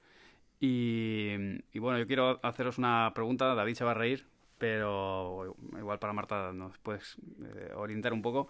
Y, 0.61 1.79
bueno, 1.79 1.99
yo 1.99 2.07
quiero 2.07 2.39
haceros 2.43 2.77
una 2.77 3.13
pregunta, 3.15 3.55
David 3.55 3.75
se 3.75 3.85
va 3.85 3.93
a 3.93 3.95
reír, 3.95 4.27
pero 4.59 5.57
igual 5.79 5.99
para 5.99 6.13
Marta 6.13 6.53
nos 6.53 6.77
puedes 6.79 7.17
eh, 7.43 7.73
orientar 7.75 8.13
un 8.13 8.21
poco. 8.21 8.49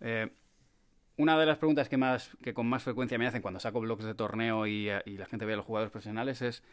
Eh, 0.00 0.28
una 1.16 1.38
de 1.38 1.46
las 1.46 1.58
preguntas 1.58 1.88
que, 1.88 1.96
más, 1.96 2.36
que 2.42 2.52
con 2.52 2.66
más 2.66 2.82
frecuencia 2.82 3.16
me 3.16 3.28
hacen 3.28 3.42
cuando 3.42 3.60
saco 3.60 3.80
blogs 3.80 4.04
de 4.04 4.14
torneo 4.14 4.66
y, 4.66 4.86
la 4.86 5.26
gente 5.26 5.46
ve 5.46 5.52
a 5.52 5.56
los 5.56 5.64
jugadores 5.64 5.92
profesionales 5.92 6.42
es, 6.42 6.64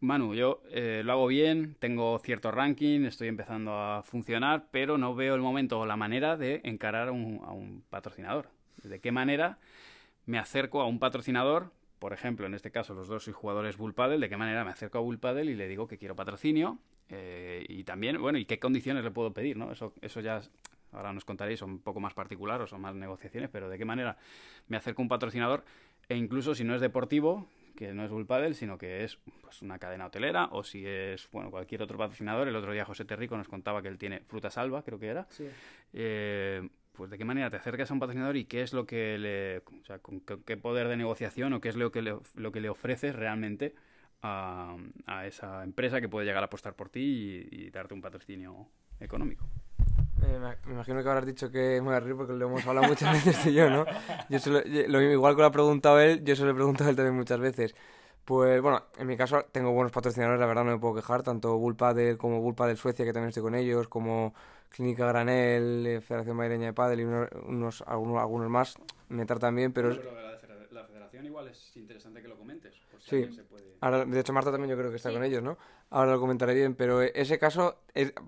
Manu, 0.00 0.34
yo 0.34 0.62
eh, 0.70 1.00
lo 1.02 1.12
hago 1.12 1.26
bien, 1.26 1.76
tengo 1.78 2.18
cierto 2.18 2.50
ranking, 2.50 3.06
estoy 3.06 3.28
empezando 3.28 3.72
a 3.72 4.02
funcionar, 4.02 4.66
pero 4.70 4.98
no 4.98 5.14
veo 5.14 5.34
el 5.34 5.40
momento 5.40 5.80
o 5.80 5.86
la 5.86 5.96
manera 5.96 6.36
de 6.36 6.60
encarar 6.64 7.08
a 7.08 7.12
un 7.12 7.82
patrocinador. 7.88 8.50
¿De 8.82 9.00
qué 9.00 9.12
manera 9.12 9.58
me 10.26 10.38
acerco 10.38 10.82
a 10.82 10.86
un 10.86 10.98
patrocinador 10.98 11.72
por 12.04 12.12
ejemplo, 12.12 12.44
en 12.44 12.52
este 12.52 12.70
caso 12.70 12.92
los 12.92 13.08
dos 13.08 13.24
soy 13.24 13.32
jugadores 13.32 13.78
Bull 13.78 13.94
¿de 13.94 14.28
qué 14.28 14.36
manera 14.36 14.62
me 14.62 14.72
acerco 14.72 14.98
a 14.98 15.00
Bull 15.00 15.18
y 15.48 15.54
le 15.54 15.66
digo 15.66 15.88
que 15.88 15.96
quiero 15.96 16.14
patrocinio? 16.14 16.78
Eh, 17.08 17.64
y 17.66 17.82
también, 17.82 18.20
bueno, 18.20 18.36
¿y 18.36 18.44
qué 18.44 18.58
condiciones 18.58 19.02
le 19.04 19.10
puedo 19.10 19.32
pedir? 19.32 19.56
¿no? 19.56 19.72
Eso, 19.72 19.94
eso 20.02 20.20
ya, 20.20 20.42
ahora 20.92 21.14
nos 21.14 21.24
contaréis, 21.24 21.60
son 21.60 21.70
un 21.70 21.78
poco 21.78 22.00
más 22.00 22.12
particulares 22.12 22.64
o 22.64 22.66
son 22.66 22.82
más 22.82 22.94
negociaciones, 22.94 23.48
pero 23.50 23.70
¿de 23.70 23.78
qué 23.78 23.86
manera 23.86 24.18
me 24.68 24.76
acerco 24.76 25.00
a 25.00 25.04
un 25.04 25.08
patrocinador? 25.08 25.64
E 26.06 26.14
incluso 26.14 26.54
si 26.54 26.62
no 26.62 26.74
es 26.74 26.82
deportivo, 26.82 27.48
que 27.74 27.94
no 27.94 28.04
es 28.04 28.10
Bull 28.10 28.26
sino 28.54 28.76
que 28.76 29.04
es 29.04 29.18
pues, 29.40 29.62
una 29.62 29.78
cadena 29.78 30.04
hotelera, 30.04 30.50
o 30.52 30.62
si 30.62 30.86
es 30.86 31.26
bueno 31.32 31.50
cualquier 31.50 31.82
otro 31.82 31.96
patrocinador. 31.96 32.48
El 32.48 32.56
otro 32.56 32.74
día 32.74 32.84
José 32.84 33.06
Terrico 33.06 33.38
nos 33.38 33.48
contaba 33.48 33.80
que 33.80 33.88
él 33.88 33.96
tiene 33.96 34.20
Fruta 34.20 34.50
Salva, 34.50 34.82
creo 34.82 34.98
que 34.98 35.06
era. 35.06 35.26
Sí. 35.30 35.48
Eh, 35.94 36.68
pues 36.96 37.10
de 37.10 37.18
qué 37.18 37.24
manera 37.24 37.50
te 37.50 37.56
acercas 37.56 37.90
a 37.90 37.94
un 37.94 38.00
patrocinador 38.00 38.36
y 38.36 38.44
qué 38.44 38.62
es 38.62 38.72
lo 38.72 38.86
que 38.86 39.18
le, 39.18 39.58
o 39.58 39.84
sea, 39.84 39.98
con 39.98 40.20
qué, 40.20 40.56
poder 40.56 40.88
de 40.88 40.96
negociación 40.96 41.52
o 41.52 41.60
qué 41.60 41.68
es 41.68 41.76
lo 41.76 41.90
que 41.90 42.02
le, 42.02 42.16
lo 42.36 42.52
que 42.52 42.60
le 42.60 42.68
ofreces 42.68 43.14
realmente 43.14 43.74
a, 44.22 44.76
a 45.06 45.26
esa 45.26 45.64
empresa 45.64 46.00
que 46.00 46.08
puede 46.08 46.26
llegar 46.26 46.42
a 46.42 46.46
apostar 46.46 46.74
por 46.74 46.88
ti 46.88 47.48
y, 47.50 47.70
darte 47.70 47.94
un 47.94 48.00
patrocinio 48.00 48.68
económico. 49.00 49.44
Eh, 50.22 50.38
me 50.66 50.72
imagino 50.72 51.02
que 51.02 51.08
habrás 51.08 51.26
dicho 51.26 51.50
que 51.50 51.80
me 51.80 51.88
voy 51.88 51.94
a 51.94 52.00
reír 52.00 52.16
porque 52.16 52.32
lo 52.32 52.46
hemos 52.46 52.66
hablado 52.66 52.86
muchas 52.86 53.12
veces 53.24 53.46
y 53.46 53.54
yo, 53.54 53.68
¿no? 53.68 53.84
Yo 54.30 54.38
lo, 54.88 55.02
igual 55.02 55.34
que 55.34 55.40
lo 55.42 55.46
ha 55.46 55.52
preguntado 55.52 56.00
él, 56.00 56.24
yo 56.24 56.36
se 56.36 56.44
lo 56.44 56.52
he 56.52 56.54
preguntado 56.54 56.88
a 56.88 56.90
él 56.90 56.96
también 56.96 57.16
muchas 57.16 57.40
veces. 57.40 57.74
Pues 58.24 58.62
bueno, 58.62 58.82
en 58.96 59.06
mi 59.06 59.16
caso 59.16 59.44
tengo 59.52 59.72
buenos 59.72 59.92
patrocinadores, 59.92 60.40
la 60.40 60.46
verdad 60.46 60.64
no 60.64 60.72
me 60.72 60.78
puedo 60.78 60.94
quejar, 60.94 61.22
tanto 61.22 61.58
Bull 61.58 61.76
como 62.16 62.40
Bull 62.40 62.54
del 62.54 62.76
Suecia, 62.78 63.04
que 63.04 63.12
también 63.12 63.28
estoy 63.28 63.42
con 63.42 63.54
ellos, 63.54 63.86
como 63.88 64.32
Clínica 64.70 65.06
Granel, 65.06 66.00
Federación 66.00 66.36
Madrileña 66.36 66.66
de 66.66 66.72
Padel 66.72 67.00
y 67.00 67.04
unos, 67.04 67.82
algunos, 67.86 68.20
algunos 68.20 68.48
más 68.48 68.76
me 69.10 69.26
tratan 69.26 69.54
bien, 69.54 69.72
pero... 69.72 69.90
la, 69.90 70.84
federación 70.86 71.26
igual 71.26 71.48
es 71.48 71.76
interesante 71.76 72.22
que 72.22 72.28
lo 72.28 72.36
comentes. 72.36 72.74
sí, 72.98 73.28
Ahora, 73.80 74.06
de 74.06 74.20
hecho 74.20 74.32
Marta 74.32 74.50
también 74.50 74.70
yo 74.70 74.76
creo 74.78 74.90
que 74.90 74.96
está 74.96 75.12
con 75.12 75.22
ellos, 75.22 75.42
¿no? 75.42 75.58
Ahora 75.90 76.12
lo 76.12 76.20
comentaré 76.20 76.54
bien, 76.54 76.74
pero 76.74 77.02
ese 77.02 77.38
caso, 77.38 77.82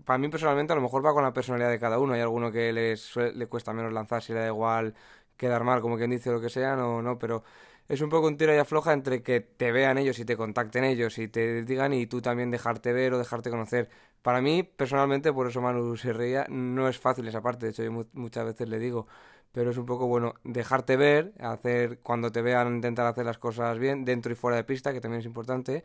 para 0.04 0.18
mí 0.18 0.28
personalmente 0.28 0.74
a 0.74 0.76
lo 0.76 0.82
mejor 0.82 1.04
va 1.04 1.14
con 1.14 1.22
la 1.22 1.32
personalidad 1.32 1.70
de 1.70 1.80
cada 1.80 1.98
uno. 1.98 2.12
Hay 2.12 2.20
alguno 2.20 2.52
que 2.52 2.72
les 2.72 3.16
le 3.16 3.46
cuesta 3.46 3.72
menos 3.72 3.92
lanzar 3.92 4.22
si 4.22 4.34
le 4.34 4.40
da 4.40 4.46
igual 4.48 4.94
quedar 5.36 5.64
mal, 5.64 5.80
como 5.80 5.96
quien 5.96 6.10
dice 6.10 6.30
lo 6.30 6.40
que 6.40 6.50
sea, 6.50 6.76
no, 6.76 7.02
no, 7.02 7.18
pero 7.18 7.42
es 7.88 8.00
un 8.00 8.08
poco 8.10 8.26
un 8.26 8.36
tiro 8.36 8.54
y 8.54 8.58
afloja 8.58 8.92
entre 8.92 9.22
que 9.22 9.40
te 9.40 9.72
vean 9.72 9.98
ellos 9.98 10.18
y 10.18 10.24
te 10.24 10.36
contacten 10.36 10.84
ellos 10.84 11.18
y 11.18 11.28
te 11.28 11.62
digan 11.62 11.92
y 11.92 12.06
tú 12.06 12.20
también 12.20 12.50
dejarte 12.50 12.92
ver 12.92 13.14
o 13.14 13.18
dejarte 13.18 13.50
conocer. 13.50 13.88
Para 14.22 14.40
mí, 14.40 14.62
personalmente, 14.62 15.32
por 15.32 15.46
eso 15.48 15.60
Manu 15.60 15.96
se 15.96 16.12
reía, 16.12 16.46
no 16.48 16.88
es 16.88 16.98
fácil 16.98 17.28
esa 17.28 17.42
parte, 17.42 17.66
de 17.66 17.72
hecho 17.72 17.84
yo 17.84 17.92
muchas 18.12 18.44
veces 18.44 18.68
le 18.68 18.78
digo, 18.78 19.06
pero 19.52 19.70
es 19.70 19.78
un 19.78 19.86
poco 19.86 20.06
bueno 20.06 20.34
dejarte 20.44 20.96
ver, 20.96 21.32
hacer 21.40 22.00
cuando 22.00 22.32
te 22.32 22.42
vean 22.42 22.76
intentar 22.76 23.06
hacer 23.06 23.24
las 23.24 23.38
cosas 23.38 23.78
bien, 23.78 24.04
dentro 24.04 24.32
y 24.32 24.34
fuera 24.34 24.56
de 24.56 24.64
pista, 24.64 24.92
que 24.92 25.00
también 25.00 25.20
es 25.20 25.26
importante, 25.26 25.84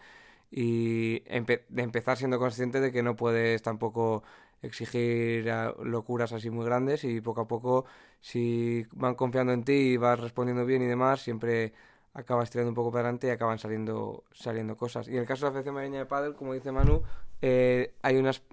y 0.49 1.19
de 1.21 1.81
empezar 1.83 2.17
siendo 2.17 2.39
consciente 2.39 2.81
de 2.81 2.91
que 2.91 3.03
no 3.03 3.15
puedes 3.15 3.61
tampoco 3.61 4.23
exigir 4.61 5.51
locuras 5.83 6.31
así 6.33 6.49
muy 6.49 6.65
grandes 6.65 7.03
y 7.03 7.21
poco 7.21 7.41
a 7.41 7.47
poco 7.47 7.85
si 8.19 8.85
van 8.91 9.15
confiando 9.15 9.53
en 9.53 9.63
ti 9.63 9.73
y 9.73 9.97
vas 9.97 10.19
respondiendo 10.19 10.65
bien 10.65 10.83
y 10.83 10.85
demás, 10.85 11.21
siempre 11.21 11.73
acabas 12.13 12.49
tirando 12.49 12.69
un 12.69 12.75
poco 12.75 12.91
para 12.91 13.03
adelante 13.03 13.27
y 13.27 13.29
acaban 13.31 13.57
saliendo 13.57 14.23
saliendo 14.31 14.77
cosas. 14.77 15.07
Y 15.07 15.11
en 15.11 15.19
el 15.19 15.25
caso 15.25 15.45
de 15.45 15.49
la 15.49 15.51
Federación 15.53 15.75
Mareña 15.75 15.99
de 15.99 16.05
Padel, 16.05 16.35
como 16.35 16.53
dice 16.53 16.71
Manu, 16.71 17.01
eh, 17.41 17.93
hay 18.01 18.17
unas, 18.17 18.43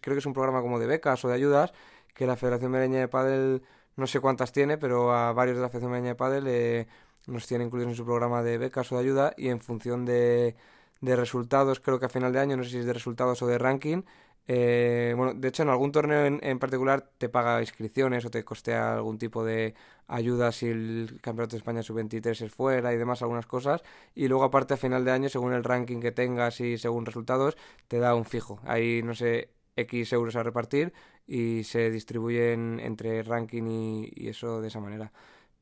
creo 0.00 0.14
que 0.14 0.18
es 0.18 0.26
un 0.26 0.34
programa 0.34 0.60
como 0.62 0.78
de 0.78 0.86
becas 0.86 1.24
o 1.24 1.28
de 1.28 1.34
ayudas, 1.34 1.72
que 2.14 2.26
la 2.26 2.36
Federación 2.36 2.70
Mareña 2.70 3.00
de 3.00 3.08
Padel, 3.08 3.62
no 3.96 4.06
sé 4.06 4.20
cuántas 4.20 4.52
tiene, 4.52 4.78
pero 4.78 5.12
a 5.12 5.32
varios 5.32 5.56
de 5.56 5.62
la 5.62 5.68
Federación 5.68 5.90
Mareña 5.90 6.10
de 6.10 6.14
Padel 6.14 6.44
eh, 6.46 6.86
nos 7.26 7.46
tiene 7.46 7.64
incluidos 7.64 7.90
en 7.90 7.96
su 7.96 8.04
programa 8.04 8.42
de 8.42 8.58
becas 8.58 8.92
o 8.92 8.96
de 8.96 9.02
ayuda 9.02 9.34
y 9.36 9.48
en 9.48 9.60
función 9.60 10.04
de, 10.04 10.54
de 11.00 11.16
resultados, 11.16 11.80
creo 11.80 11.98
que 11.98 12.06
a 12.06 12.08
final 12.08 12.32
de 12.32 12.40
año, 12.40 12.56
no 12.56 12.64
sé 12.64 12.70
si 12.70 12.78
es 12.78 12.86
de 12.86 12.92
resultados 12.92 13.42
o 13.42 13.46
de 13.46 13.58
ranking, 13.58 14.02
eh, 14.48 15.14
bueno, 15.16 15.34
de 15.34 15.48
hecho, 15.48 15.62
en 15.64 15.70
algún 15.70 15.90
torneo 15.92 16.24
en, 16.26 16.58
particular 16.58 17.10
te 17.18 17.28
paga 17.28 17.60
inscripciones 17.60 18.24
o 18.24 18.30
te 18.30 18.44
costea 18.44 18.94
algún 18.94 19.18
tipo 19.18 19.44
de 19.44 19.74
ayuda 20.06 20.52
si 20.52 20.68
el 20.68 21.18
Campeonato 21.20 21.52
de 21.52 21.58
España 21.58 21.82
sub-23 21.82 22.42
es 22.42 22.52
fuera 22.52 22.92
y 22.92 22.96
demás, 22.96 23.22
algunas 23.22 23.46
cosas. 23.46 23.82
Y 24.14 24.28
luego, 24.28 24.44
aparte, 24.44 24.74
a 24.74 24.76
final 24.76 25.04
de 25.04 25.10
año, 25.12 25.28
según 25.28 25.52
el 25.52 25.64
ranking 25.64 26.00
que 26.00 26.12
tengas 26.12 26.60
y 26.60 26.78
según 26.78 27.06
resultados, 27.06 27.56
te 27.88 27.98
da 27.98 28.14
un 28.14 28.24
fijo. 28.24 28.60
Ahí, 28.64 29.02
no 29.02 29.14
sé, 29.14 29.50
X 29.76 30.12
euros 30.12 30.36
a 30.36 30.42
repartir 30.42 30.92
y 31.26 31.64
se 31.64 31.90
distribuyen 31.90 32.80
entre 32.80 33.22
ranking 33.22 33.64
y, 33.66 34.12
y 34.14 34.28
eso 34.28 34.60
de 34.60 34.68
esa 34.68 34.80
manera. 34.80 35.12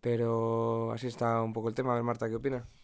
Pero 0.01 0.93
así 0.93 1.07
está 1.09 1.43
un 1.43 1.53
poco 1.53 1.69
el 1.69 1.75
tema. 1.75 1.93
A 1.93 1.95
ver, 1.97 2.05
Marta, 2.05 2.29
¿qué 2.29 2.37
opinas? 2.37 2.84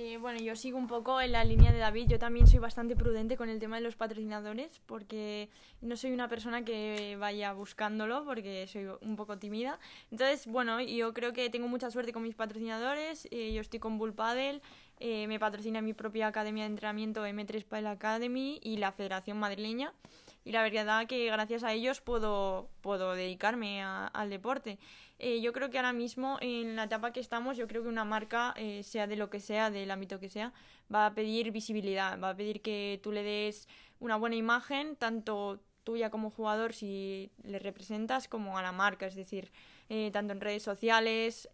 Eh, 0.00 0.16
bueno, 0.16 0.38
yo 0.38 0.54
sigo 0.54 0.78
un 0.78 0.86
poco 0.86 1.20
en 1.20 1.32
la 1.32 1.42
línea 1.42 1.72
de 1.72 1.78
David. 1.78 2.06
Yo 2.06 2.20
también 2.20 2.46
soy 2.46 2.60
bastante 2.60 2.94
prudente 2.94 3.36
con 3.36 3.48
el 3.48 3.58
tema 3.58 3.78
de 3.78 3.82
los 3.82 3.96
patrocinadores 3.96 4.80
porque 4.86 5.48
no 5.80 5.96
soy 5.96 6.12
una 6.12 6.28
persona 6.28 6.64
que 6.64 7.16
vaya 7.18 7.52
buscándolo 7.52 8.24
porque 8.24 8.68
soy 8.68 8.86
un 9.00 9.16
poco 9.16 9.38
tímida. 9.38 9.80
Entonces, 10.12 10.46
bueno, 10.46 10.80
yo 10.80 11.12
creo 11.14 11.32
que 11.32 11.50
tengo 11.50 11.66
mucha 11.66 11.90
suerte 11.90 12.12
con 12.12 12.22
mis 12.22 12.36
patrocinadores. 12.36 13.26
Eh, 13.32 13.52
yo 13.52 13.60
estoy 13.60 13.80
con 13.80 13.98
Bull 13.98 14.14
Paddle, 14.14 14.62
eh, 15.00 15.26
me 15.26 15.40
patrocina 15.40 15.80
mi 15.80 15.94
propia 15.94 16.28
academia 16.28 16.62
de 16.62 16.70
entrenamiento 16.70 17.26
M3 17.26 17.64
Paddle 17.64 17.88
Academy 17.88 18.60
y 18.62 18.76
la 18.76 18.92
Federación 18.92 19.40
Madrileña. 19.40 19.92
Y 20.44 20.52
la 20.52 20.62
verdad 20.62 21.08
que 21.08 21.26
gracias 21.26 21.64
a 21.64 21.72
ellos 21.72 22.00
puedo, 22.00 22.70
puedo 22.82 23.14
dedicarme 23.14 23.82
al 23.82 24.30
deporte. 24.30 24.78
Eh, 25.20 25.40
yo 25.40 25.52
creo 25.52 25.68
que 25.70 25.78
ahora 25.78 25.92
mismo, 25.92 26.38
en 26.40 26.76
la 26.76 26.84
etapa 26.84 27.12
que 27.12 27.20
estamos, 27.20 27.56
yo 27.56 27.66
creo 27.66 27.82
que 27.82 27.88
una 27.88 28.04
marca, 28.04 28.54
eh, 28.56 28.82
sea 28.84 29.06
de 29.06 29.16
lo 29.16 29.30
que 29.30 29.40
sea, 29.40 29.70
del 29.70 29.90
ámbito 29.90 30.20
que 30.20 30.28
sea, 30.28 30.52
va 30.94 31.06
a 31.06 31.14
pedir 31.14 31.50
visibilidad, 31.50 32.20
va 32.20 32.30
a 32.30 32.36
pedir 32.36 32.62
que 32.62 33.00
tú 33.02 33.10
le 33.12 33.22
des 33.24 33.68
una 34.00 34.16
buena 34.16 34.36
imagen, 34.36 34.94
tanto 34.96 35.60
tuya 35.82 36.10
como 36.10 36.30
jugador 36.30 36.72
si 36.72 37.30
le 37.42 37.58
representas, 37.58 38.28
como 38.28 38.58
a 38.58 38.62
la 38.62 38.72
marca, 38.72 39.06
es 39.06 39.16
decir, 39.16 39.50
eh, 39.88 40.10
tanto 40.12 40.34
en 40.34 40.40
redes 40.40 40.62
sociales 40.62 41.48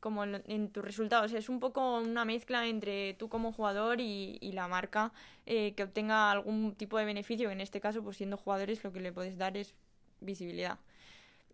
como 0.00 0.24
en, 0.24 0.70
tus 0.70 0.84
resultados. 0.84 1.32
Es 1.32 1.48
un 1.48 1.60
poco 1.60 1.98
una 1.98 2.24
mezcla 2.24 2.66
entre 2.66 3.14
tú 3.14 3.28
como 3.28 3.52
jugador 3.52 4.00
y, 4.00 4.38
y 4.40 4.52
la 4.52 4.66
marca 4.66 5.12
que 5.44 5.82
obtenga 5.82 6.30
algún 6.30 6.74
tipo 6.74 6.98
de 6.98 7.04
beneficio, 7.04 7.48
que 7.48 7.52
en 7.52 7.60
este 7.60 7.80
caso, 7.80 8.02
pues 8.02 8.16
siendo 8.16 8.36
jugadores, 8.36 8.82
lo 8.82 8.92
que 8.92 9.00
le 9.00 9.12
puedes 9.12 9.36
dar 9.38 9.56
es 9.56 9.74
visibilidad. 10.20 10.78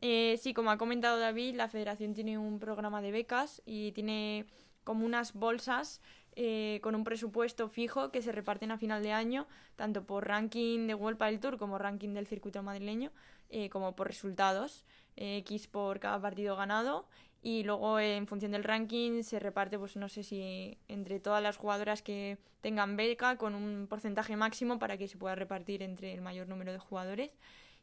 Eh, 0.01 0.39
sí, 0.43 0.53
como 0.53 0.71
ha 0.71 0.79
comentado 0.79 1.19
David, 1.19 1.55
la 1.55 1.69
federación 1.69 2.13
tiene 2.13 2.39
un 2.39 2.59
programa 2.59 3.01
de 3.01 3.11
becas 3.13 3.63
y 3.65 3.93
tiene 3.93 4.47
como 4.85 5.07
unas 5.07 5.33
bolsas 5.33 6.01
eh, 6.37 6.81
con 6.83 6.95
un 6.95 7.03
presupuesto 7.03 7.69
fijo 7.69 8.11
que 8.11 8.21
se 8.21 8.31
reparten 8.31 8.71
a 8.71 8.79
final 8.79 9.03
de 9.03 9.13
año, 9.13 9.47
tanto 9.75 10.05
por 10.05 10.29
ranking 10.29 10.87
de 10.87 10.95
World 10.95 11.19
del 11.19 11.41
Tour 11.41 11.59
como 11.59 11.79
ranking 11.79 12.13
del 12.13 12.27
circuito 12.27 12.63
madrileño, 12.63 13.11
eh, 13.49 13.71
como 13.71 13.97
por 13.97 14.07
resultados, 14.07 14.85
X 15.17 15.67
por 15.67 15.99
cada 15.99 16.21
partido 16.21 16.57
ganado. 16.57 17.07
Y 17.43 17.63
luego, 17.63 18.01
en 18.01 18.27
función 18.27 18.53
del 18.53 18.65
ranking, 18.65 19.23
se 19.23 19.39
reparte, 19.39 19.79
pues 19.79 19.97
no 19.97 20.09
sé 20.09 20.25
si 20.25 20.77
entre 20.89 21.21
todas 21.21 21.43
las 21.43 21.57
jugadoras 21.57 22.03
que 22.03 22.39
tengan 22.61 22.97
beca, 22.97 23.37
con 23.37 23.55
un 23.55 23.87
porcentaje 23.89 24.37
máximo 24.37 24.79
para 24.79 24.99
que 24.99 25.09
se 25.09 25.17
pueda 25.17 25.37
repartir 25.37 25.83
entre 25.83 26.13
el 26.13 26.21
mayor 26.21 26.49
número 26.49 26.73
de 26.73 26.79
jugadores 26.79 27.31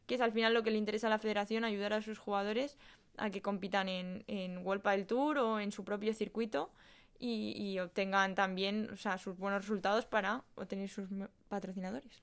que 0.06 0.14
es 0.14 0.20
al 0.20 0.32
final 0.32 0.54
lo 0.54 0.62
que 0.62 0.70
le 0.70 0.78
interesa 0.78 1.06
a 1.06 1.10
la 1.10 1.18
federación, 1.18 1.64
ayudar 1.64 1.92
a 1.92 2.02
sus 2.02 2.18
jugadores 2.18 2.76
a 3.16 3.30
que 3.30 3.42
compitan 3.42 3.88
en, 3.88 4.24
en 4.26 4.58
World 4.66 4.82
del 4.82 5.06
Tour 5.06 5.38
o 5.38 5.60
en 5.60 5.72
su 5.72 5.84
propio 5.84 6.12
circuito 6.14 6.70
y, 7.18 7.78
obtengan 7.78 8.34
también 8.34 8.90
o 8.92 8.96
sea, 8.96 9.18
sus 9.18 9.38
buenos 9.38 9.62
resultados 9.62 10.04
para 10.04 10.42
obtener 10.56 10.88
sus 10.88 11.08
patrocinadores. 11.48 12.22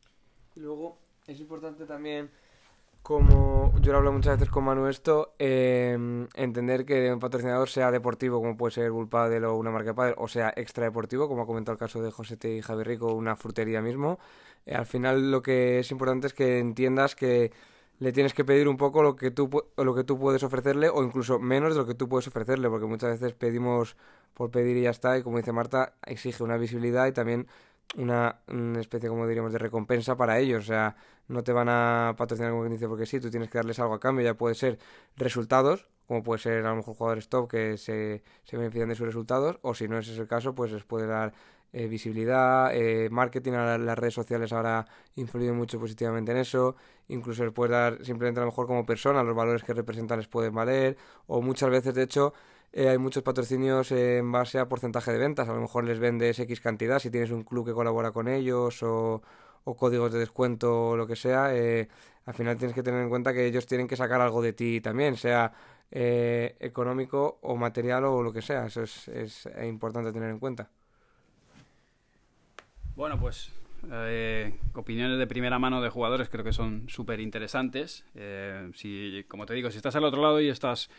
Y 0.56 0.60
luego 0.60 0.98
es 1.28 1.40
importante 1.40 1.86
también, 1.86 2.30
como 3.02 3.74
yo 3.82 3.92
lo 3.92 3.98
hablo 4.00 4.12
muchas 4.12 4.38
veces 4.38 4.50
con 4.52 4.64
Manu 4.64 4.88
esto, 4.88 5.34
em, 5.40 6.28
entender 6.36 6.86
que 6.86 7.12
un 7.12 7.20
patrocinador 7.20 7.70
sea 7.70 7.92
deportivo, 7.92 8.40
como 8.40 8.56
puede 8.58 8.74
ser 8.74 8.92
Bull 8.92 9.10
Padel 9.10 9.46
o 9.46 9.56
una 9.56 9.72
marca 9.72 9.90
de 9.90 9.94
padel, 9.96 10.16
o 10.18 10.28
sea 10.28 10.54
extra 10.56 10.86
deportivo, 10.86 11.28
como 11.28 11.44
ha 11.44 11.46
comentado 11.48 11.74
el 11.74 11.80
caso 11.80 12.02
de 12.02 12.12
Josete 12.12 12.56
y 12.56 12.62
Javier 12.62 12.88
Rico, 12.88 13.14
una 13.14 13.36
frutería 13.36 13.82
mismo. 13.82 14.20
Eh, 14.66 14.76
al 14.76 14.86
final 14.86 15.32
lo 15.32 15.42
que 15.42 15.80
es 15.80 15.92
importante 15.92 16.28
es 16.28 16.34
que 16.34 16.60
entiendas 16.60 17.16
que 17.16 17.52
le 18.00 18.12
tienes 18.12 18.34
que 18.34 18.46
pedir 18.46 18.68
un 18.68 18.78
poco 18.78 19.04
lo 19.04 19.16
que 19.16 19.32
tú 19.32 19.50
lo 19.78 19.96
que 19.96 20.04
tú 20.04 20.20
puedes 20.20 20.44
ofrecerle 20.44 20.90
o 20.90 21.04
incluso 21.04 21.40
menos 21.40 21.74
de 21.74 21.80
lo 21.80 21.88
que 21.88 21.94
tú 21.96 22.10
puedes 22.10 22.28
ofrecerle 22.28 22.70
porque 22.70 22.88
muchas 22.88 23.20
veces 23.20 23.34
pedimos 23.34 23.96
por 24.34 24.52
pedir 24.52 24.78
y 24.78 24.84
ya 24.84 24.90
está 24.92 25.18
y 25.18 25.24
como 25.24 25.38
dice 25.38 25.52
Marta 25.52 25.94
exige 26.06 26.44
una 26.44 26.58
visibilidad 26.58 27.08
y 27.08 27.12
también 27.12 27.48
una, 27.98 28.42
especie 28.80 29.10
como 29.10 29.28
diríamos 29.28 29.54
de 29.54 29.60
recompensa 29.60 30.16
para 30.16 30.40
ellos. 30.40 30.64
O 30.64 30.68
sea 30.68 30.96
no 31.28 31.44
te 31.44 31.54
van 31.54 31.70
a 31.70 32.16
patrocinar 32.18 32.52
como 32.52 32.66
dice 32.66 32.88
porque 32.88 33.06
sí 33.06 33.20
tú 33.20 33.30
tienes 33.30 33.50
que 33.50 33.58
darles 33.58 33.80
algo 33.80 33.94
a 33.94 34.00
cambio. 34.00 34.26
Ya 34.26 34.34
puede 34.36 34.56
ser 34.56 34.80
resultados 35.16 35.88
como 36.08 36.24
puede 36.24 36.40
ser 36.40 36.66
a 36.66 36.70
lo 36.72 36.78
mejor 36.78 36.96
jugadores 36.96 37.30
top 37.30 37.50
que 37.50 37.78
se, 37.78 38.22
se 38.44 38.58
benefician 38.58 38.90
de 38.90 38.96
sus 38.96 39.06
resultados 39.06 39.60
o 39.62 39.74
si 39.74 39.88
no 39.88 39.98
ese 39.98 40.12
es 40.12 40.20
el 40.20 40.28
caso 40.28 40.54
pues 40.54 40.72
les 40.72 40.84
puede 40.84 41.08
dar 41.08 41.34
eh, 41.74 41.88
visibilidad, 41.88 42.76
eh, 42.76 43.10
marketing. 43.10 43.54
A 43.54 43.78
las 43.78 43.98
redes 43.98 44.14
sociales 44.14 44.52
ahora 44.52 44.86
influyen 45.16 45.56
mucho 45.56 45.80
positivamente 45.80 46.32
en 46.32 46.38
eso, 46.40 46.76
incluso 47.08 47.46
les 47.46 47.54
puede 47.54 47.72
dar 47.72 48.04
simplemente 48.04 48.42
a 48.42 48.44
lo 48.44 48.48
mejor 48.52 48.68
como 48.68 48.86
persona, 48.86 49.24
los 49.24 49.36
valores 49.36 49.64
que 49.64 49.74
representan 49.74 50.18
les 50.20 50.28
pueden 50.28 50.54
valer, 50.54 50.98
o 51.28 51.42
muchas 51.42 51.70
veces 51.70 51.94
de 51.94 52.04
hecho 52.04 52.34
eh, 52.74 52.90
hay 52.90 52.98
muchos 52.98 53.24
patrocinios 53.24 53.92
en 53.92 54.32
base 54.32 54.60
a 54.60 54.70
porcentaje 54.70 55.12
de 55.12 55.18
ventas, 55.18 55.48
a 55.50 55.54
lo 55.54 55.62
mejor 55.62 55.84
les 55.84 56.00
vendes 56.00 56.40
X 56.40 56.62
cantidad 56.62 57.00
si 57.00 57.12
tienes 57.12 57.32
un 57.32 57.44
club 57.44 57.66
que 57.66 57.74
colabora 57.74 58.12
con 58.12 58.28
ellos 58.28 58.82
o, 58.84 59.22
códigos 59.64 60.12
de 60.12 60.20
descuento 60.20 60.90
o 60.90 60.98
lo 60.98 61.08
que 61.08 61.16
sea, 61.16 61.46
al 62.26 62.34
final 62.34 62.58
tienes 62.58 62.74
que 62.76 62.84
tener 62.84 63.02
en 63.02 63.10
cuenta 63.10 63.34
que 63.34 63.46
ellos 63.46 63.66
tienen 63.68 63.88
que 63.88 63.96
sacar 63.96 64.20
algo 64.20 64.42
de 64.42 64.54
ti 64.54 64.82
también, 64.82 65.16
sea 65.16 65.54
económico 65.92 67.40
o 67.42 67.56
material 67.56 68.06
o 68.06 68.24
lo 68.24 68.34
que 68.34 68.42
sea, 68.42 68.66
eso 68.66 68.84
es, 68.84 69.08
es 69.10 69.48
importante 69.64 70.12
tener 70.12 70.30
en 70.30 70.40
cuenta. 70.40 70.70
Bueno, 72.96 73.20
pues 73.20 73.52
eh, 73.90 74.54
opiniones 74.76 75.18
de 75.18 75.26
primera 75.26 75.58
mano 75.58 75.82
de 75.82 75.90
jugadores 75.90 76.30
creo 76.30 76.44
que 76.44 76.54
son 76.54 76.88
súper 76.88 77.20
interesantes. 77.20 78.06
Eh, 78.16 78.70
si, 78.76 79.26
como 79.28 79.46
te 79.46 79.54
digo, 79.54 79.72
si 79.72 79.78
estás 79.78 79.96
al 79.96 80.04
otro 80.04 80.22
lado 80.22 80.40
y 80.40 80.50
estás 80.50 80.90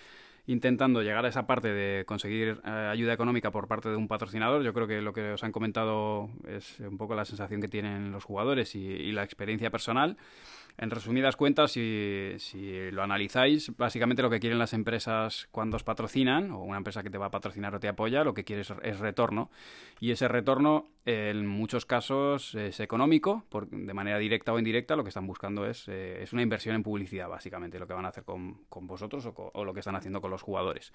intentando 0.47 1.03
llegar 1.03 1.25
a 1.25 1.29
esa 1.29 1.47
parte 1.47 1.69
de 1.69 2.05
conseguir 2.05 2.61
eh, 2.65 2.71
ayuda 2.91 3.13
económica 3.13 3.51
por 3.51 3.69
parte 3.69 3.89
de 3.89 3.97
un 3.97 4.09
patrocinador, 4.09 4.63
yo 4.63 4.73
creo 4.75 4.87
que 4.87 5.01
lo 5.01 5.13
que 5.13 5.33
os 5.33 5.45
han 5.45 5.53
comentado 5.53 6.31
es 6.49 6.81
un 6.81 6.99
poco 6.99 7.15
la 7.15 7.25
sensación 7.25 7.61
que 7.61 7.69
tienen 7.69 8.13
los 8.13 8.25
jugadores 8.25 8.75
y 8.75 9.13
la 9.13 9.23
experiencia 9.23 9.71
personal. 9.71 10.17
En 10.79 10.91
resumidas 10.91 11.37
cuentas, 11.37 11.73
si, 11.73 12.37
lo 12.91 13.03
analizáis, 13.03 13.77
básicamente 13.77 14.23
lo 14.23 14.31
que 14.31 14.41
quieren 14.41 14.59
las 14.59 14.73
empresas 14.73 15.49
cuando 15.51 15.77
os 15.77 15.85
patrocinan, 15.85 16.51
o 16.51 16.63
una 16.63 16.79
empresa 16.79 17.03
que 17.03 17.11
te 17.11 17.19
va 17.19 17.27
a 17.27 17.31
patrocinar 17.31 17.75
o 17.75 17.81
te 17.81 17.89
apoya, 17.89 18.25
lo 18.25 18.35
que 18.35 18.45
quieres 18.45 18.73
es 18.83 18.99
retorno. 18.99 19.51
Y 20.01 20.11
ese 20.11 20.29
retorno, 20.29 20.89
en 21.05 21.47
muchos 21.47 21.87
casos, 21.87 22.55
es 22.55 22.81
económico, 22.81 23.45
por, 23.49 23.69
de 23.69 23.95
manera 23.95 24.19
directa 24.19 24.53
o 24.53 24.59
indirecta, 24.59 24.97
lo 24.97 25.05
que 25.05 25.09
están 25.09 25.27
buscando 25.27 25.67
es, 25.67 25.89
eh, 25.89 26.23
es 26.23 26.33
una 26.33 26.43
inversión 26.43 26.75
en 26.75 26.83
publicidad, 26.83 27.29
básicamente, 27.29 27.79
lo 27.79 27.87
que 27.87 27.95
van 27.95 28.07
a 28.07 28.09
hacer 28.09 28.25
con, 28.25 28.65
con 28.69 28.87
vosotros 28.87 29.27
o, 29.27 29.51
o, 29.53 29.65
lo 29.65 29.75
que 29.75 29.81
están 29.81 29.97
haciendo 29.97 30.21
con 30.21 30.31
los 30.31 30.43
jugadores 30.43 30.93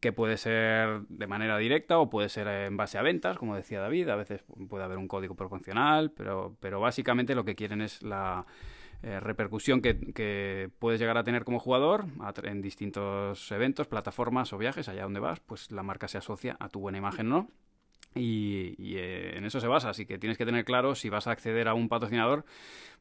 que 0.00 0.12
puede 0.12 0.36
ser 0.36 1.02
de 1.08 1.26
manera 1.26 1.58
directa 1.58 1.98
o 1.98 2.08
puede 2.08 2.28
ser 2.28 2.46
en 2.46 2.76
base 2.76 2.98
a 2.98 3.02
ventas, 3.02 3.36
como 3.36 3.56
decía 3.56 3.80
David, 3.80 4.08
a 4.08 4.16
veces 4.16 4.44
puede 4.68 4.84
haber 4.84 4.98
un 4.98 5.08
código 5.08 5.34
proporcional, 5.34 6.12
pero, 6.12 6.56
pero 6.60 6.80
básicamente 6.80 7.34
lo 7.34 7.44
que 7.44 7.54
quieren 7.54 7.80
es 7.80 8.02
la 8.02 8.46
eh, 9.02 9.20
repercusión 9.20 9.80
que, 9.80 10.70
puedes 10.78 11.00
llegar 11.00 11.16
a 11.16 11.24
tener 11.24 11.44
como 11.44 11.58
jugador 11.58 12.06
en 12.42 12.62
distintos 12.62 13.50
eventos, 13.52 13.86
plataformas 13.86 14.52
o 14.52 14.58
viajes, 14.58 14.88
allá 14.88 15.04
donde 15.04 15.20
vas, 15.20 15.40
pues 15.40 15.70
la 15.70 15.82
marca 15.82 16.08
se 16.08 16.18
asocia 16.18 16.56
a 16.58 16.68
tu 16.68 16.80
buena 16.80 16.98
imagen, 16.98 17.28
¿no? 17.28 17.50
Y, 18.14 18.74
eh, 18.96 19.36
en 19.36 19.44
eso 19.44 19.60
se 19.60 19.68
basa, 19.68 19.90
así 19.90 20.06
que 20.06 20.18
tienes 20.18 20.38
que 20.38 20.46
tener 20.46 20.64
claro 20.64 20.94
si 20.94 21.08
vas 21.08 21.26
a 21.26 21.30
acceder 21.30 21.68
a 21.68 21.74
un 21.74 21.88
patrocinador, 21.88 22.44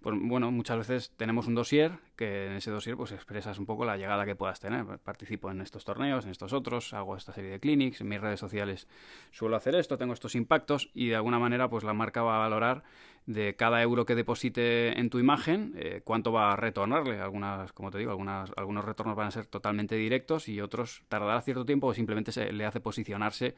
pues 0.01 0.15
bueno, 0.19 0.51
muchas 0.51 0.77
veces 0.77 1.13
tenemos 1.17 1.47
un 1.47 1.55
dossier 1.55 1.93
que 2.15 2.45
en 2.47 2.53
ese 2.53 2.69
dossier 2.69 2.95
pues 2.95 3.11
expresas 3.11 3.57
un 3.57 3.65
poco 3.65 3.83
la 3.83 3.97
llegada 3.97 4.25
que 4.25 4.35
puedas 4.35 4.59
tener. 4.59 4.85
Participo 4.99 5.49
en 5.49 5.61
estos 5.61 5.85
torneos, 5.85 6.25
en 6.25 6.31
estos 6.31 6.53
otros, 6.53 6.93
hago 6.93 7.15
esta 7.15 7.33
serie 7.33 7.49
de 7.49 7.59
clinics, 7.59 8.01
en 8.01 8.09
mis 8.09 8.21
redes 8.21 8.39
sociales 8.39 8.87
suelo 9.31 9.55
hacer 9.55 9.75
esto, 9.75 9.97
tengo 9.97 10.13
estos 10.13 10.35
impactos 10.35 10.91
y 10.93 11.07
de 11.07 11.15
alguna 11.15 11.39
manera 11.39 11.67
pues 11.69 11.83
la 11.83 11.93
marca 11.93 12.21
va 12.21 12.35
a 12.35 12.39
valorar 12.39 12.83
de 13.27 13.55
cada 13.55 13.81
euro 13.81 14.05
que 14.05 14.15
deposite 14.15 14.97
en 14.97 15.09
tu 15.09 15.19
imagen, 15.19 15.73
eh, 15.75 16.01
cuánto 16.03 16.31
va 16.31 16.53
a 16.53 16.55
retornarle. 16.55 17.19
Algunas, 17.19 17.73
como 17.73 17.91
te 17.91 17.97
digo, 17.97 18.11
algunas, 18.11 18.51
algunos 18.55 18.85
retornos 18.85 19.17
van 19.17 19.27
a 19.27 19.31
ser 19.31 19.45
totalmente 19.45 19.95
directos 19.95 20.47
y 20.47 20.61
otros 20.61 21.03
tardará 21.09 21.41
cierto 21.41 21.65
tiempo 21.65 21.87
o 21.87 21.93
simplemente 21.93 22.31
se 22.31 22.53
le 22.53 22.65
hace 22.65 22.79
posicionarse 22.79 23.55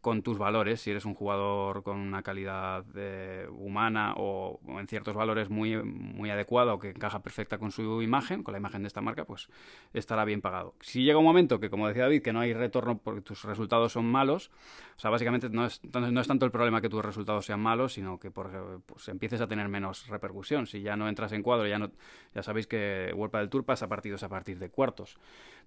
con 0.00 0.22
tus 0.22 0.38
valores. 0.38 0.80
Si 0.80 0.90
eres 0.90 1.04
un 1.04 1.14
jugador 1.14 1.82
con 1.82 1.98
una 1.98 2.22
calidad 2.22 2.84
eh, 2.94 3.46
humana 3.50 4.14
o, 4.16 4.60
en 4.78 4.86
ciertos 4.86 5.14
valores 5.14 5.50
muy, 5.50 5.82
muy 5.82 6.30
adecuado 6.30 6.74
o 6.74 6.78
que 6.78 6.90
encaja 6.90 7.22
perfecta 7.22 7.58
con 7.58 7.70
su 7.70 8.02
imagen, 8.02 8.42
con 8.42 8.52
la 8.52 8.58
imagen 8.58 8.82
de 8.82 8.88
esta 8.88 9.00
marca, 9.00 9.24
pues 9.24 9.48
estará 9.92 10.24
bien 10.24 10.40
pagado. 10.40 10.74
Si 10.80 11.02
llega 11.02 11.18
un 11.18 11.24
momento 11.24 11.60
que, 11.60 11.70
como 11.70 11.86
decía 11.88 12.04
David, 12.04 12.22
que 12.22 12.32
no 12.32 12.40
hay 12.40 12.54
retorno 12.54 12.98
porque 12.98 13.20
tus 13.20 13.44
resultados 13.44 13.92
son 13.92 14.06
malos, 14.06 14.50
o 14.96 15.00
sea, 15.00 15.10
básicamente 15.10 15.48
no 15.50 15.66
es, 15.66 15.80
no 15.84 16.20
es 16.20 16.28
tanto 16.28 16.44
el 16.44 16.52
problema 16.52 16.80
que 16.80 16.88
tus 16.88 17.04
resultados 17.04 17.46
sean 17.46 17.60
malos, 17.60 17.94
sino 17.94 18.18
que 18.18 18.30
por, 18.30 18.82
pues, 18.86 19.08
empieces 19.08 19.40
a 19.40 19.46
tener 19.46 19.68
menos 19.68 20.06
repercusión. 20.08 20.66
Si 20.66 20.82
ya 20.82 20.96
no 20.96 21.08
entras 21.08 21.32
en 21.32 21.42
cuadro, 21.42 21.66
ya 21.66 21.78
no 21.78 21.90
ya 22.34 22.42
sabéis 22.42 22.66
que 22.66 23.12
World 23.14 23.36
del 23.36 23.48
Tour 23.48 23.64
pasa 23.64 23.88
partidos 23.88 24.22
a 24.22 24.28
partir 24.28 24.58
de 24.58 24.70
cuartos. 24.70 25.16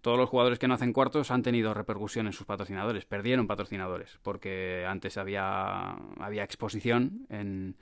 Todos 0.03 0.17
los 0.17 0.27
jugadores 0.27 0.59
que 0.59 0.67
no 0.67 0.73
hacen 0.73 0.91
cuartos 0.91 1.31
han 1.31 1.43
tenido 1.43 1.73
repercusión 1.73 2.27
en 2.27 2.33
sus 2.33 2.45
patrocinadores, 2.45 3.05
perdieron 3.05 3.47
patrocinadores, 3.47 4.19
porque 4.21 4.85
antes 4.85 5.17
había, 5.17 5.95
había 6.19 6.43
exposición 6.43 7.25
en, 7.29 7.77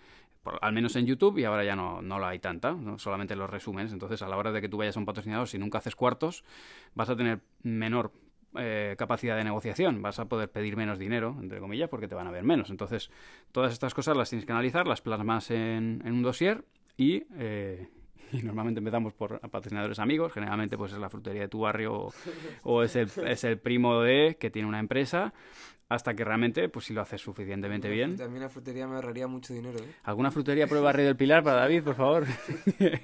al 0.61 0.71
menos 0.71 0.95
en 0.97 1.07
YouTube 1.07 1.39
y 1.39 1.45
ahora 1.45 1.63
ya 1.63 1.75
no, 1.75 2.03
no 2.03 2.19
la 2.19 2.29
hay 2.29 2.37
tanta, 2.37 2.77
solamente 2.97 3.35
los 3.35 3.49
resúmenes. 3.49 3.91
Entonces, 3.91 4.21
a 4.21 4.27
la 4.27 4.37
hora 4.37 4.51
de 4.51 4.61
que 4.61 4.69
tú 4.69 4.77
vayas 4.77 4.95
a 4.97 4.99
un 4.99 5.07
patrocinador, 5.07 5.47
si 5.47 5.57
nunca 5.57 5.79
haces 5.79 5.95
cuartos, 5.95 6.43
vas 6.93 7.09
a 7.09 7.15
tener 7.15 7.39
menor 7.63 8.11
eh, 8.55 8.93
capacidad 8.99 9.35
de 9.35 9.43
negociación, 9.43 10.03
vas 10.03 10.19
a 10.19 10.25
poder 10.25 10.51
pedir 10.51 10.77
menos 10.77 10.99
dinero, 10.99 11.35
entre 11.41 11.59
comillas, 11.59 11.89
porque 11.89 12.07
te 12.07 12.13
van 12.13 12.27
a 12.27 12.31
ver 12.31 12.43
menos. 12.43 12.69
Entonces, 12.69 13.09
todas 13.51 13.73
estas 13.73 13.95
cosas 13.95 14.15
las 14.15 14.29
tienes 14.29 14.45
que 14.45 14.51
analizar, 14.51 14.87
las 14.87 15.01
plasmas 15.01 15.49
en, 15.49 16.03
en 16.05 16.13
un 16.13 16.21
dossier 16.21 16.65
y, 16.97 17.23
eh, 17.39 17.89
y 18.39 18.43
normalmente 18.43 18.79
empezamos 18.79 19.13
por 19.13 19.39
patrocinadores 19.39 19.99
amigos, 19.99 20.33
generalmente 20.33 20.77
pues 20.77 20.93
es 20.93 20.99
la 20.99 21.09
frutería 21.09 21.41
de 21.41 21.47
tu 21.47 21.61
barrio 21.61 22.09
o, 22.63 22.83
es, 22.83 22.95
el, 22.95 23.09
es 23.27 23.43
el 23.43 23.57
primo 23.57 24.01
de 24.01 24.37
que 24.39 24.49
tiene 24.49 24.67
una 24.67 24.79
empresa 24.79 25.33
hasta 25.89 26.13
que 26.13 26.23
realmente, 26.23 26.69
pues 26.69 26.85
si 26.85 26.93
lo 26.93 27.01
haces 27.01 27.19
suficientemente 27.19 27.89
bien. 27.89 28.15
También 28.15 28.43
la 28.43 28.49
frutería 28.49 28.87
me 28.87 28.95
ahorraría 28.95 29.27
mucho 29.27 29.53
dinero. 29.53 29.77
¿eh? 29.79 29.93
¿Alguna 30.03 30.31
frutería 30.31 30.65
por 30.65 30.77
el 30.77 30.83
barrio 30.83 31.05
del 31.05 31.17
Pilar 31.17 31.43
para 31.43 31.57
David, 31.57 31.83
por 31.83 31.95
favor? 31.95 32.25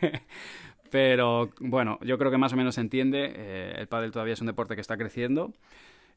Pero 0.90 1.50
bueno, 1.60 2.00
yo 2.02 2.18
creo 2.18 2.32
que 2.32 2.38
más 2.38 2.54
o 2.54 2.56
menos 2.56 2.76
se 2.76 2.82
entiende. 2.82 3.34
Eh, 3.36 3.76
el 3.78 3.88
pádel 3.90 4.12
todavía 4.12 4.36
es 4.36 4.42
un 4.42 4.48
deporte 4.48 4.76
que 4.76 4.82
está 4.82 4.96
creciendo. 4.96 5.54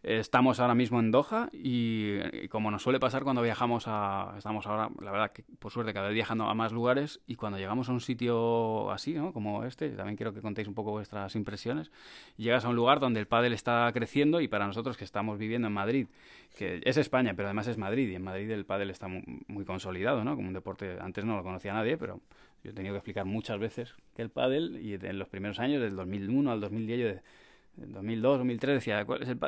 Estamos 0.03 0.61
ahora 0.61 0.75
mismo 0.75 0.99
en 0.99 1.11
Doha 1.11 1.51
y, 1.53 2.49
como 2.49 2.71
nos 2.71 2.83
suele 2.83 2.99
pasar 2.99 3.23
cuando 3.23 3.43
viajamos 3.43 3.85
a... 3.87 4.33
Estamos 4.39 4.67
ahora, 4.67 4.89
la 5.03 5.11
verdad, 5.11 5.31
que 5.31 5.43
por 5.59 5.71
suerte 5.71 5.93
cada 5.93 6.07
vez 6.07 6.15
viajando 6.15 6.45
a 6.45 6.55
más 6.55 6.73
lugares 6.73 7.21
y 7.27 7.37
cuando 7.37 7.59
llegamos 7.59 7.91
a 7.91 7.93
un 7.93 8.01
sitio 8.01 8.91
así, 8.93 9.13
¿no? 9.13 9.35
Como 9.35 9.65
este, 9.65 9.91
también 9.91 10.17
quiero 10.17 10.33
que 10.33 10.41
contéis 10.41 10.69
un 10.69 10.75
poco 10.75 10.93
vuestras 10.93 11.37
impresiones. 11.37 11.93
Llegas 12.39 12.65
a 12.65 12.71
un 12.71 12.77
lugar 12.77 12.99
donde 12.99 13.21
el 13.21 13.27
pádel 13.27 13.53
está 13.53 13.91
creciendo 13.93 14.41
y 14.41 14.49
para 14.49 14.67
nosotros 14.67 14.97
que 14.97 15.05
estamos 15.05 15.39
viviendo 15.39 15.69
en 15.69 15.75
Madrid, 15.75 16.07
que 16.57 16.81
es 16.83 16.97
España, 16.97 17.35
pero 17.37 17.49
además 17.49 17.67
es 17.67 17.77
Madrid 17.77 18.09
y 18.09 18.15
en 18.15 18.25
Madrid 18.25 18.51
el 18.51 18.65
pádel 18.65 18.89
está 18.89 19.07
muy, 19.07 19.65
consolidado, 19.67 20.25
¿no? 20.25 20.35
Como 20.35 20.49
un 20.49 20.55
deporte, 20.55 20.97
antes 20.99 21.27
no 21.27 21.37
lo 21.37 21.43
conocía 21.43 21.75
nadie, 21.75 21.99
pero 21.99 22.21
yo 22.65 22.71
he 22.71 22.75
tenido 22.75 22.95
que 22.95 22.99
explicar 22.99 23.27
muchas 23.27 23.59
veces 23.59 23.95
que 24.17 24.23
el 24.23 24.31
pádel 24.31 24.81
y 24.83 24.95
en 24.95 25.19
los 25.19 25.29
primeros 25.29 25.59
años, 25.59 25.83
del 25.83 25.95
2001 25.95 26.51
al 26.51 26.61
2010, 26.63 26.99
yo 26.99 27.21
en 27.79 27.93
2002, 27.93 28.39
2003 28.39 28.75
decía, 28.75 29.05
¿cuál 29.05 29.23
es 29.23 29.29
el 29.29 29.39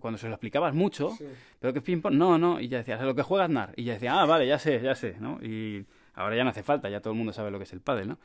cuando 0.00 0.18
se 0.18 0.28
lo 0.28 0.34
explicabas 0.34 0.74
mucho, 0.74 1.16
pero 1.60 1.72
que 1.72 1.80
ping 1.80 2.00
no, 2.12 2.38
no, 2.38 2.60
y 2.60 2.68
ya 2.68 2.78
decías, 2.78 3.00
lo 3.02 3.14
que 3.14 3.22
juegas 3.22 3.50
NAR, 3.50 3.72
y 3.76 3.84
ya 3.84 3.94
decía, 3.94 4.20
ah, 4.20 4.26
vale, 4.26 4.46
ya 4.46 4.58
sé, 4.58 4.80
ya 4.80 4.94
sé, 4.94 5.16
¿no? 5.18 5.38
Y 5.42 5.86
ahora 6.14 6.36
ya 6.36 6.44
no 6.44 6.50
hace 6.50 6.62
falta, 6.62 6.88
ya 6.88 7.00
todo 7.00 7.12
el 7.12 7.18
mundo 7.18 7.32
sabe 7.32 7.50
lo 7.50 7.58
que 7.58 7.64
es 7.64 7.72
el 7.72 7.80
pádel, 7.80 8.08
¿no? 8.08 8.18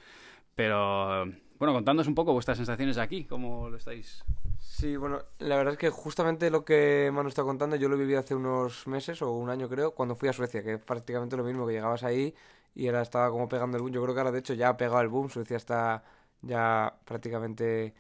Pero, 0.56 1.26
bueno, 1.58 1.74
contándonos 1.74 2.08
un 2.08 2.16
poco 2.16 2.34
vuestras 2.34 2.58
sensaciones 2.58 2.98
aquí, 2.98 3.26
¿cómo 3.26 3.70
lo 3.70 3.78
estáis? 3.78 4.24
Sí, 4.60 4.96
bueno, 4.96 5.22
la 5.40 5.58
verdad 5.58 5.74
es 5.74 5.80
que 5.80 5.90
justamente 5.90 6.50
lo 6.50 6.66
que 6.66 7.10
Manu 7.14 7.30
está 7.30 7.44
contando, 7.44 7.76
yo 7.76 7.90
lo 7.90 7.98
viví 7.98 8.16
hace 8.16 8.36
unos 8.36 8.88
meses 8.88 9.22
o 9.22 9.32
un 9.32 9.50
año 9.50 9.68
creo, 9.70 9.92
cuando 9.92 10.16
fui 10.16 10.30
a 10.30 10.34
Suecia, 10.34 10.64
que 10.64 10.74
es 10.74 10.80
prácticamente 10.80 11.38
lo 11.38 11.44
mismo, 11.44 11.66
que 11.66 11.74
llegabas 11.74 12.04
ahí 12.04 12.34
y 12.74 12.88
ahora 12.88 13.02
estaba 13.02 13.30
como 13.30 13.50
pegando 13.50 13.78
el 13.78 13.84
boom, 13.84 13.94
yo 13.94 14.02
creo 14.02 14.14
que 14.14 14.20
ahora 14.22 14.32
de 14.32 14.40
hecho 14.40 14.54
ya 14.54 14.70
ha 14.70 14.78
pegado 14.78 15.02
el 15.02 15.10
boom, 15.10 15.30
Suecia 15.30 15.58
está 15.58 16.04
ya 16.42 16.96
prácticamente 17.06 17.94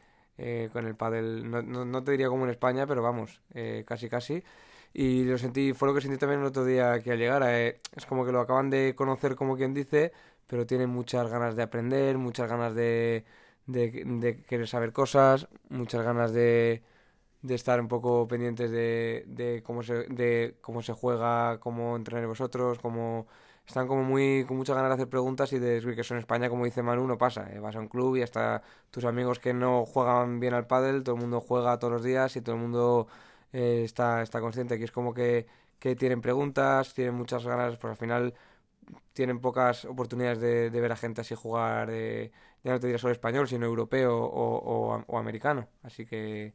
eh, 0.43 0.69
con 0.73 0.87
el 0.87 0.95
pádel, 0.95 1.49
no, 1.51 1.61
no, 1.61 2.03
te 2.03 2.11
diría 2.11 2.27
como 2.27 2.45
en 2.45 2.49
España, 2.51 2.87
pero 2.87 3.03
vamos, 3.03 3.41
eh, 3.53 3.83
casi 3.87 4.09
casi. 4.09 4.43
Y 4.93 5.23
lo 5.25 5.37
sentí, 5.37 5.73
fue 5.73 5.87
lo 5.87 5.93
que 5.93 6.01
sentí 6.01 6.17
también 6.17 6.41
el 6.41 6.47
otro 6.47 6.65
día 6.65 6.99
que 7.01 7.11
al 7.11 7.19
llegar, 7.19 7.43
eh, 7.45 7.79
es 7.95 8.05
como 8.07 8.25
que 8.25 8.31
lo 8.31 8.41
acaban 8.41 8.71
de 8.71 8.95
conocer 8.95 9.35
como 9.35 9.55
quien 9.55 9.73
dice, 9.75 10.11
pero 10.47 10.65
tienen 10.65 10.89
muchas 10.89 11.29
ganas 11.29 11.55
de 11.55 11.63
aprender, 11.63 12.17
muchas 12.17 12.49
ganas 12.49 12.73
de, 12.75 13.23
de, 13.67 14.43
querer 14.47 14.67
saber 14.67 14.93
cosas, 14.93 15.47
muchas 15.69 16.03
ganas 16.03 16.33
de, 16.33 16.83
de 17.43 17.55
estar 17.55 17.79
un 17.79 17.87
poco 17.87 18.27
pendientes 18.27 18.71
de, 18.71 19.25
de, 19.27 19.63
cómo 19.63 19.83
se, 19.83 20.05
de 20.09 20.57
cómo 20.61 20.81
se 20.81 20.93
juega, 20.93 21.59
cómo 21.59 21.95
entrenar 21.95 22.27
vosotros, 22.27 22.79
cómo 22.79 23.27
están 23.71 23.87
como 23.87 24.03
muy 24.03 24.45
con 24.47 24.57
muchas 24.57 24.75
ganas 24.75 24.89
de 24.91 24.95
hacer 24.95 25.09
preguntas 25.09 25.51
y 25.53 25.59
de 25.59 25.75
decir 25.75 25.95
que 25.95 26.01
eso 26.01 26.13
en 26.13 26.19
España, 26.19 26.49
como 26.49 26.65
dice 26.65 26.83
Manu, 26.83 27.07
no 27.07 27.17
pasa. 27.17 27.49
Eh, 27.53 27.59
vas 27.59 27.75
a 27.75 27.79
un 27.79 27.87
club 27.87 28.17
y 28.17 28.21
hasta 28.21 28.61
tus 28.91 29.05
amigos 29.05 29.39
que 29.39 29.53
no 29.53 29.85
juegan 29.85 30.39
bien 30.39 30.53
al 30.53 30.67
pádel, 30.67 31.03
todo 31.03 31.15
el 31.15 31.21
mundo 31.21 31.39
juega 31.41 31.79
todos 31.79 31.93
los 31.93 32.03
días 32.03 32.35
y 32.35 32.41
todo 32.41 32.55
el 32.55 32.61
mundo 32.61 33.07
eh, 33.53 33.83
está, 33.85 34.21
está 34.21 34.41
consciente. 34.41 34.75
Aquí 34.75 34.83
es 34.83 34.91
como 34.91 35.13
que, 35.13 35.47
que 35.79 35.95
tienen 35.95 36.21
preguntas, 36.21 36.93
tienen 36.93 37.15
muchas 37.15 37.45
ganas, 37.45 37.77
pues 37.77 37.91
al 37.91 37.97
final 37.97 38.33
tienen 39.13 39.39
pocas 39.41 39.85
oportunidades 39.85 40.39
de, 40.41 40.69
de 40.69 40.81
ver 40.81 40.91
a 40.91 40.95
gente 40.97 41.21
así 41.21 41.35
jugar, 41.35 41.89
eh, 41.91 42.31
ya 42.63 42.73
no 42.73 42.79
te 42.79 42.87
diré 42.87 42.99
solo 42.99 43.13
español, 43.13 43.47
sino 43.47 43.65
europeo 43.65 44.17
o, 44.17 44.57
o, 44.57 45.03
o 45.07 45.17
americano. 45.17 45.67
Así 45.83 46.05
que, 46.05 46.53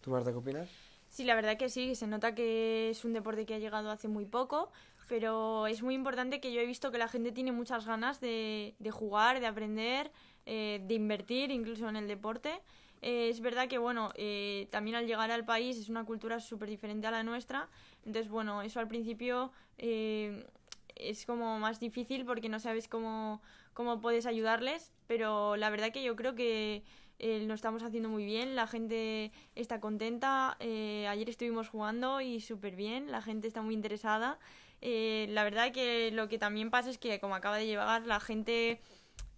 ¿tú 0.00 0.10
Marta 0.10 0.32
qué 0.32 0.38
opinas? 0.38 0.70
Sí, 1.08 1.24
la 1.24 1.34
verdad 1.34 1.58
que 1.58 1.68
sí, 1.68 1.94
se 1.94 2.06
nota 2.06 2.34
que 2.34 2.88
es 2.90 3.04
un 3.04 3.12
deporte 3.12 3.44
que 3.44 3.54
ha 3.54 3.58
llegado 3.58 3.90
hace 3.90 4.08
muy 4.08 4.24
poco 4.24 4.72
pero 5.12 5.66
es 5.66 5.82
muy 5.82 5.94
importante 5.94 6.40
que 6.40 6.54
yo 6.54 6.62
he 6.62 6.64
visto 6.64 6.90
que 6.90 6.96
la 6.96 7.06
gente 7.06 7.32
tiene 7.32 7.52
muchas 7.52 7.84
ganas 7.84 8.18
de, 8.18 8.74
de 8.78 8.90
jugar, 8.90 9.40
de 9.40 9.46
aprender, 9.46 10.10
eh, 10.46 10.80
de 10.86 10.94
invertir 10.94 11.50
incluso 11.50 11.86
en 11.86 11.96
el 11.96 12.08
deporte. 12.08 12.62
Eh, 13.02 13.28
es 13.28 13.42
verdad 13.42 13.68
que, 13.68 13.76
bueno, 13.76 14.10
eh, 14.14 14.68
también 14.70 14.96
al 14.96 15.06
llegar 15.06 15.30
al 15.30 15.44
país 15.44 15.76
es 15.76 15.90
una 15.90 16.06
cultura 16.06 16.40
súper 16.40 16.70
diferente 16.70 17.08
a 17.08 17.10
la 17.10 17.24
nuestra, 17.24 17.68
entonces, 18.06 18.30
bueno, 18.30 18.62
eso 18.62 18.80
al 18.80 18.88
principio 18.88 19.52
es 19.76 21.26
como 21.26 21.58
más 21.58 21.78
difícil 21.78 22.24
porque 22.24 22.48
no 22.48 22.58
sabes 22.58 22.88
cómo, 22.88 23.42
cómo 23.74 24.00
puedes 24.00 24.24
ayudarles, 24.24 24.94
pero 25.06 25.56
la 25.56 25.68
verdad 25.68 25.92
que 25.92 26.02
yo 26.02 26.16
creo 26.16 26.34
que 26.34 26.84
lo 27.18 27.52
estamos 27.52 27.82
haciendo 27.82 28.08
muy 28.08 28.24
bien, 28.24 28.56
la 28.56 28.66
gente 28.66 29.30
está 29.56 29.78
contenta, 29.78 30.56
ayer 30.58 31.28
estuvimos 31.28 31.68
jugando 31.68 32.22
y 32.22 32.40
súper 32.40 32.76
bien, 32.76 33.10
la 33.10 33.20
gente 33.20 33.46
está 33.46 33.60
muy 33.60 33.74
interesada 33.74 34.38
eh, 34.82 35.26
la 35.30 35.44
verdad 35.44 35.72
que 35.72 36.10
lo 36.10 36.28
que 36.28 36.38
también 36.38 36.70
pasa 36.70 36.90
es 36.90 36.98
que 36.98 37.20
como 37.20 37.34
acaba 37.34 37.56
de 37.56 37.66
llegar 37.66 38.04
la 38.06 38.20
gente 38.20 38.80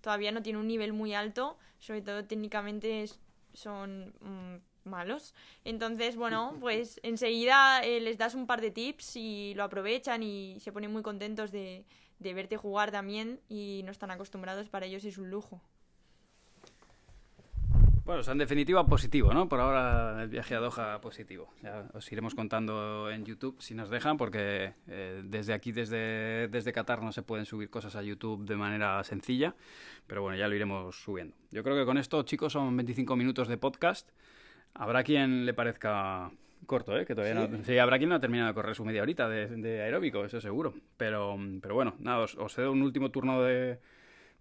todavía 0.01 0.33
no 0.33 0.43
tiene 0.43 0.59
un 0.59 0.67
nivel 0.67 0.93
muy 0.93 1.15
alto, 1.15 1.57
sobre 1.79 2.03
todo 2.03 2.25
técnicamente 2.25 3.05
son 3.53 4.15
mm, 4.21 4.89
malos. 4.89 5.35
Entonces, 5.65 6.17
bueno, 6.17 6.57
pues 6.61 6.99
enseguida 7.03 7.83
eh, 7.85 8.01
les 8.01 8.19
das 8.19 8.35
un 8.35 8.47
par 8.47 8.61
de 8.61 8.71
tips 8.71 9.17
y 9.17 9.55
lo 9.55 9.65
aprovechan 9.65 10.23
y 10.23 10.59
se 10.61 10.73
ponen 10.73 10.93
muy 10.93 11.03
contentos 11.03 11.53
de, 11.53 11.85
de 12.19 12.35
verte 12.35 12.57
jugar 12.57 12.91
también 12.91 13.41
y 13.49 13.83
no 13.85 13.93
están 13.93 14.11
acostumbrados, 14.11 14.69
para 14.69 14.87
ellos 14.87 15.05
es 15.05 15.19
un 15.19 15.31
lujo. 15.31 15.61
Bueno, 18.05 18.21
en 18.31 18.37
definitiva 18.37 18.85
positivo, 18.85 19.33
¿no? 19.33 19.49
Por 19.49 19.61
ahora 19.61 20.23
el 20.23 20.29
viaje 20.29 20.55
a 20.55 20.61
Doha 20.61 21.01
positivo. 21.01 21.55
Ya 21.63 21.89
os 21.95 22.13
iremos 22.13 22.35
contando 22.35 23.11
en 23.11 23.25
YouTube 23.25 23.57
si 23.61 23.75
nos 23.75 23.89
dejan, 23.89 24.19
porque 24.19 24.75
eh, 24.89 25.23
desde 25.25 25.55
aquí, 25.55 25.73
desde, 25.73 26.49
desde 26.49 26.75
Qatar, 26.75 27.03
no 27.03 27.13
se 27.13 27.23
pueden 27.23 27.47
subir 27.47 27.71
cosas 27.71 27.97
a 27.97 28.03
YouTube 28.03 28.45
de 28.45 28.57
manera 28.57 29.03
sencilla, 29.05 29.55
pero 30.07 30.21
bueno, 30.21 30.37
ya 30.37 30.49
lo 30.49 30.55
iremos 30.55 30.95
subiendo. 30.97 31.35
Yo 31.51 31.63
creo 31.63 31.77
que 31.77 31.87
con 31.87 31.97
esto, 31.97 32.23
chicos, 32.25 32.53
son 32.53 32.77
25 32.77 33.17
minutos 33.17 33.49
de 33.49 33.57
podcast. 33.57 34.11
Habrá 34.75 35.03
quien 35.03 35.47
le 35.47 35.55
parezca 35.55 36.31
corto, 36.67 36.99
¿eh? 36.99 37.07
Que 37.07 37.15
todavía 37.15 37.47
no... 37.47 37.65
Sí, 37.65 37.79
habrá 37.79 37.97
quien 37.97 38.11
no 38.11 38.17
ha 38.17 38.21
terminado 38.21 38.49
de 38.49 38.55
correr 38.55 38.75
su 38.75 38.85
media 38.85 39.01
horita 39.01 39.31
de, 39.31 39.47
de 39.47 39.81
aeróbico, 39.81 40.27
eso 40.27 40.43
seguro. 40.43 40.75
Pero, 40.99 41.39
pero 41.63 41.75
bueno, 41.75 41.95
nada, 42.01 42.19
os, 42.19 42.35
os 42.35 42.53
cedo 42.53 42.71
un 42.71 42.83
último 42.83 43.11
turno 43.11 43.43
de, 43.43 43.79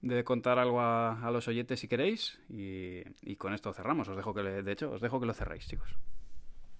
de 0.03 0.23
contar 0.23 0.59
algo 0.59 0.79
a, 0.81 1.25
a 1.25 1.31
los 1.31 1.47
oyentes 1.47 1.79
si 1.79 1.87
queréis 1.87 2.37
y, 2.49 3.01
y 3.21 3.35
con 3.37 3.53
esto 3.55 3.73
cerramos. 3.73 4.07
Os 4.09 4.15
dejo 4.17 4.33
que, 4.33 4.43
le- 4.43 4.61
de 4.61 4.71
hecho, 4.71 4.91
os 4.91 5.01
dejo 5.01 5.19
que 5.19 5.25
lo 5.25 5.33
cerréis, 5.33 5.65
chicos. 5.67 5.89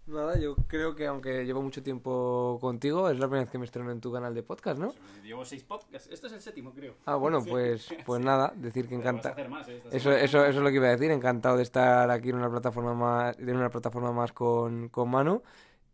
Nada, 0.05 0.38
yo 0.38 0.55
creo 0.67 0.93
que 0.95 1.07
aunque 1.07 1.45
llevo 1.45 1.62
mucho 1.62 1.81
tiempo 1.81 2.57
contigo, 2.59 3.09
es 3.09 3.17
la 3.17 3.27
primera 3.27 3.45
vez 3.45 3.49
que 3.51 3.57
me 3.57 3.63
estreno 3.63 3.89
en 3.89 4.01
tu 4.01 4.12
canal 4.12 4.33
de 4.36 4.43
podcast, 4.43 4.77
¿no? 4.77 4.93
Llevo 5.23 5.45
seis 5.45 5.63
podcasts. 5.63 6.09
Esto 6.12 6.27
es 6.27 6.33
el 6.33 6.41
séptimo, 6.41 6.73
creo. 6.73 6.95
Ah, 7.05 7.15
bueno, 7.15 7.41
pues, 7.41 7.88
pues 8.05 8.21
nada, 8.21 8.51
decir 8.57 8.89
que 8.89 8.95
encanta. 8.95 9.29
hacer 9.29 9.47
más, 9.47 9.65
¿eh? 9.69 9.81
Eso, 9.93 10.12
eso, 10.12 10.39
eso 10.45 10.47
es 10.49 10.55
lo 10.57 10.69
que 10.69 10.75
iba 10.75 10.88
a 10.88 10.91
decir, 10.91 11.09
encantado 11.09 11.55
de 11.55 11.63
estar 11.63 12.12
aquí 12.12 12.29
en 12.31 12.36
una 12.36 12.49
plataforma 12.51 12.93
más, 12.93 13.39
en 13.39 13.55
una 13.55 13.69
plataforma 13.69 14.12
más 14.12 14.33
con, 14.33 14.89
con 14.89 15.09
Manu. 15.09 15.41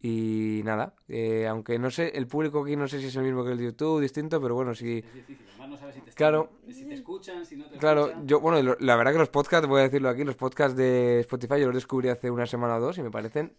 Y 0.02 0.62
nada, 0.64 0.94
eh, 1.10 1.46
aunque 1.48 1.78
no 1.78 1.92
sé, 1.92 2.18
el 2.18 2.26
público 2.28 2.64
aquí 2.64 2.76
no 2.78 2.88
sé 2.88 3.00
si 3.00 3.08
es 3.08 3.16
el 3.18 3.24
mismo 3.24 3.44
que 3.44 3.52
el 3.52 3.58
de 3.58 3.66
YouTube, 3.66 4.00
distinto, 4.02 4.40
pero 4.42 4.56
bueno, 4.56 4.74
sí. 4.74 5.00
Es 5.06 5.14
difícil, 5.14 5.46
además 5.50 5.70
no 5.70 5.78
sabes 5.78 5.96
si 5.96 6.02
te, 6.02 6.12
Claro. 6.12 6.50
si 6.70 6.86
te 6.86 6.94
escuchan, 6.94 7.46
si 7.46 7.58
no 7.58 7.66
te 7.66 7.78
Claro, 7.78 8.06
escuchan. 8.08 8.28
yo, 8.28 8.40
bueno, 8.40 8.62
lo- 8.62 8.78
la 8.80 8.96
verdad 8.96 9.12
que 9.12 9.18
los 9.20 9.30
podcasts, 9.30 9.68
voy 9.68 9.82
a 9.82 9.84
decirlo 9.84 10.08
aquí, 10.08 10.24
los 10.24 10.36
podcasts 10.36 10.78
de 10.78 11.20
Spotify 11.22 11.60
yo 11.60 11.66
los 11.68 11.76
descubrí 11.76 12.08
hace 12.10 12.32
una 12.32 12.46
semana 12.46 12.78
o 12.78 12.80
dos 12.80 12.98
y 12.98 13.04
me 13.04 13.12
parecen 13.12 13.52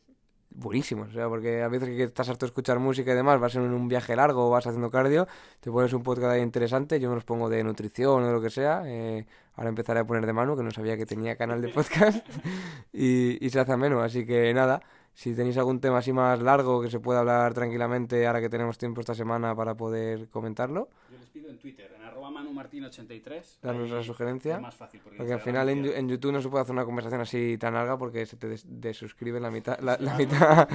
buenísimos. 0.48 1.10
O 1.10 1.12
sea, 1.12 1.28
porque 1.28 1.62
a 1.62 1.68
veces 1.68 1.90
que 1.90 2.04
estás 2.04 2.28
harto 2.30 2.46
de 2.46 2.48
escuchar 2.48 2.78
música 2.78 3.12
y 3.12 3.14
demás, 3.14 3.38
vas 3.38 3.54
en 3.56 3.62
un 3.62 3.86
viaje 3.88 4.16
largo 4.16 4.46
o 4.46 4.50
vas 4.50 4.66
haciendo 4.66 4.90
cardio, 4.90 5.28
te 5.60 5.70
pones 5.70 5.92
un 5.92 6.02
podcast 6.02 6.32
ahí 6.32 6.40
interesante, 6.40 6.98
yo 7.00 7.10
me 7.10 7.16
los 7.16 7.24
pongo 7.24 7.50
de 7.50 7.62
nutrición 7.62 8.22
o 8.22 8.26
de 8.26 8.32
lo 8.32 8.40
que 8.40 8.48
sea. 8.50 8.82
eh, 8.86 9.26
ahora 9.56 9.68
empezaré 9.68 10.00
a 10.00 10.04
poner 10.06 10.24
de 10.24 10.32
mano, 10.32 10.56
que 10.56 10.62
no 10.62 10.70
sabía 10.70 10.96
que 10.96 11.04
tenía 11.04 11.36
canal 11.36 11.60
de 11.60 11.68
podcast 11.68 12.26
y, 12.94 13.44
y 13.44 13.50
se 13.50 13.60
hace 13.60 13.72
ameno. 13.72 14.00
Así 14.00 14.24
que 14.24 14.52
nada, 14.54 14.80
si 15.14 15.34
tenéis 15.34 15.56
algún 15.58 15.80
tema 15.80 15.98
así 15.98 16.12
más 16.12 16.40
largo 16.40 16.80
que 16.80 16.90
se 16.90 17.00
pueda 17.00 17.20
hablar 17.20 17.52
tranquilamente 17.54 18.26
ahora 18.26 18.40
que 18.40 18.48
tenemos 18.48 18.78
tiempo 18.78 19.00
esta 19.00 19.14
semana 19.14 19.54
para 19.54 19.74
poder 19.76 20.28
comentarlo, 20.28 20.88
Yo 21.10 21.18
les 21.18 21.28
pido 21.28 21.50
en 21.50 21.58
Twitter, 21.58 21.92
en 21.96 22.02
arroba 22.02 22.30
manumartin83. 22.30 23.60
darnos 23.60 23.90
la 23.90 24.02
sugerencia. 24.02 24.56
Es 24.56 24.62
más 24.62 24.74
fácil. 24.74 25.00
Porque, 25.02 25.18
Porque 25.18 25.32
al 25.34 25.40
final 25.40 25.68
en, 25.68 25.84
en 25.84 26.08
YouTube 26.08 26.32
no 26.32 26.40
se 26.40 26.48
puede 26.48 26.62
hacer 26.62 26.72
una 26.72 26.84
conversación 26.84 27.20
así 27.20 27.56
tan 27.58 27.74
larga 27.74 27.98
porque 27.98 28.24
se 28.26 28.36
te 28.36 28.48
des- 28.48 28.64
desuscribe 28.66 29.40
la 29.40 29.50
mitad. 29.50 29.78
La, 29.80 29.96
la 29.98 30.14
mitad. 30.16 30.68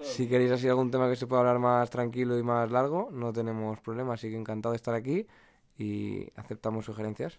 Si 0.00 0.26
queréis 0.28 0.52
así 0.52 0.68
algún 0.68 0.90
tema 0.90 1.08
que 1.08 1.16
se 1.16 1.26
pueda 1.26 1.40
hablar 1.40 1.58
más 1.58 1.90
tranquilo 1.90 2.38
y 2.38 2.42
más 2.42 2.70
largo, 2.70 3.10
no 3.12 3.32
tenemos 3.32 3.78
problema. 3.80 4.14
Así 4.14 4.30
que 4.30 4.36
encantado 4.36 4.72
de 4.72 4.76
estar 4.76 4.94
aquí 4.94 5.26
y 5.76 6.28
aceptamos 6.36 6.84
sugerencias. 6.84 7.38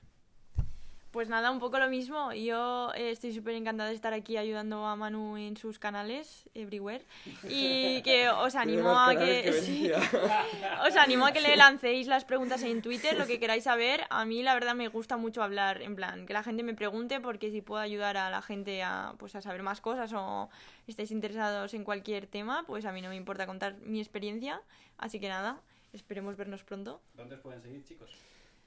Pues 1.14 1.30
nada, 1.30 1.52
un 1.52 1.60
poco 1.60 1.78
lo 1.78 1.88
mismo. 1.92 2.34
Yo 2.34 2.92
eh, 2.96 3.12
estoy 3.12 3.32
súper 3.34 3.54
encantada 3.54 3.90
de 3.90 3.96
estar 3.96 4.14
aquí 4.14 4.36
ayudando 4.36 4.84
a 4.88 4.96
Manu 4.96 5.38
en 5.38 5.56
sus 5.56 5.78
canales, 5.78 6.50
everywhere. 6.56 7.06
Y 7.48 8.02
que 8.02 8.30
os 8.30 8.56
animo 8.56 8.98
a 8.98 9.16
que... 9.16 9.54
sí, 9.62 9.92
os 10.88 10.96
animo 10.96 11.28
a 11.28 11.32
que 11.32 11.40
le 11.40 11.56
lancéis 11.56 12.08
las 12.08 12.26
preguntas 12.26 12.64
en 12.64 12.82
Twitter, 12.82 13.16
lo 13.16 13.28
que 13.28 13.40
queráis 13.40 13.66
saber. 13.66 14.06
A 14.10 14.26
mí 14.26 14.42
la 14.42 14.56
verdad 14.56 14.74
me 14.74 14.88
gusta 14.88 15.16
mucho 15.16 15.44
hablar, 15.44 15.84
en 15.84 15.96
plan, 15.96 16.26
que 16.26 16.34
la 16.34 16.42
gente 16.42 16.64
me 16.64 16.74
pregunte 16.74 17.20
porque 17.20 17.52
si 17.52 17.62
puedo 17.62 17.80
ayudar 17.80 18.18
a 18.18 18.32
la 18.32 18.42
gente 18.42 18.82
a, 18.82 19.14
pues, 19.20 19.36
a 19.36 19.42
saber 19.42 19.62
más 19.62 19.82
cosas 19.82 20.12
o 20.14 20.50
estáis 20.88 21.12
interesados 21.12 21.76
en 21.76 21.84
cualquier 21.84 22.26
tema, 22.26 22.64
pues 22.66 22.86
a 22.86 22.92
mí 22.92 23.04
no 23.04 23.10
me 23.10 23.18
importa 23.18 23.46
contar 23.46 23.76
mi 23.76 24.00
experiencia. 24.00 24.64
Así 24.98 25.20
que 25.20 25.30
nada, 25.30 25.62
esperemos 25.94 26.36
vernos 26.38 26.64
pronto. 26.64 27.02
¿Dónde 27.14 27.36
os 27.36 27.42
pueden 27.42 27.62
seguir, 27.62 27.84
chicos? 27.84 28.10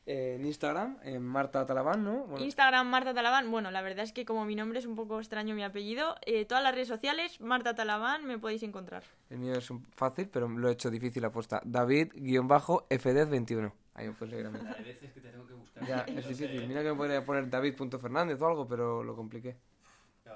En 0.07 0.45
Instagram, 0.47 0.99
en 1.03 1.21
Marta 1.23 1.67
Talabán, 1.67 2.05
¿no? 2.05 2.25
Bueno, 2.27 2.45
Instagram 2.45 2.87
Marta 2.89 3.13
Talabán. 3.13 3.51
Bueno, 3.51 3.73
la 3.73 3.83
verdad 3.83 4.05
es 4.05 4.13
que 4.13 4.25
como 4.25 4.45
mi 4.45 4.55
nombre 4.55 4.79
es 4.79 4.87
un 4.87 4.95
poco 4.95 5.19
extraño 5.19 5.55
mi 5.57 5.65
apellido, 5.65 6.15
eh, 6.25 6.45
todas 6.45 6.63
las 6.63 6.73
redes 6.75 6.87
sociales, 6.89 7.41
Marta 7.41 7.75
Talabán, 7.75 8.25
me 8.25 8.39
podéis 8.39 8.63
encontrar. 8.63 9.03
el 9.31 9.39
mío 9.39 9.55
es 9.55 9.71
un- 9.71 9.85
fácil, 9.87 10.29
pero 10.29 10.49
lo 10.49 10.69
he 10.69 10.73
hecho 10.73 10.91
difícil 10.91 11.25
aposta. 11.25 11.61
David-FD21. 11.65 13.73
Ahí 13.95 14.09
os 14.09 14.17
puedes 14.17 14.31
seguir 14.33 14.47
a 14.47 14.51
mí. 14.51 14.59
Hay 14.77 14.85
veces 14.85 15.13
que 15.13 15.21
te 15.21 15.31
tengo 15.31 15.47
que 15.47 15.55
buscar. 15.55 15.87
Ya, 15.87 16.01
es 16.03 16.07
difícil. 16.29 16.67
Mira 16.69 16.83
que 16.83 16.91
me 16.91 16.97
podría 16.97 17.25
poner 17.25 17.49
David.Fernández 17.49 18.41
o 18.41 18.47
algo, 18.47 18.69
pero 18.69 19.03
lo 19.03 19.17
compliqué. 19.17 19.57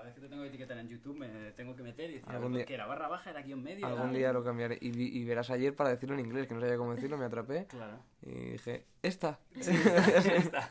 Cada 0.00 0.08
vez 0.08 0.14
que 0.14 0.20
te 0.22 0.28
tengo 0.28 0.42
que 0.42 0.48
etiquetar 0.48 0.78
en 0.78 0.88
YouTube 0.88 1.16
me 1.18 1.28
tengo 1.52 1.76
que 1.76 1.82
meter 1.82 2.08
y 2.10 2.14
decir, 2.14 2.28
Algún 2.30 2.54
día- 2.54 2.64
que 2.64 2.72
era 2.74 2.86
barra 2.86 3.06
baja, 3.08 3.28
era 3.30 3.42
guion 3.42 3.62
medio. 3.62 3.86
Algún 3.86 4.08
era- 4.10 4.18
día 4.18 4.32
lo 4.32 4.42
cambiaré. 4.42 4.78
Y, 4.80 4.90
vi- 4.92 5.10
y 5.14 5.24
verás 5.26 5.50
ayer 5.50 5.74
para 5.76 5.90
decirlo 5.90 6.14
en 6.14 6.20
inglés, 6.24 6.46
que 6.46 6.54
no 6.54 6.60
sabía 6.60 6.78
cómo 6.78 6.94
decirlo, 6.94 7.18
me 7.18 7.26
atrapé. 7.26 7.66
Claro. 7.66 7.98
Y 8.22 8.30
dije, 8.52 8.86
esta. 9.02 9.38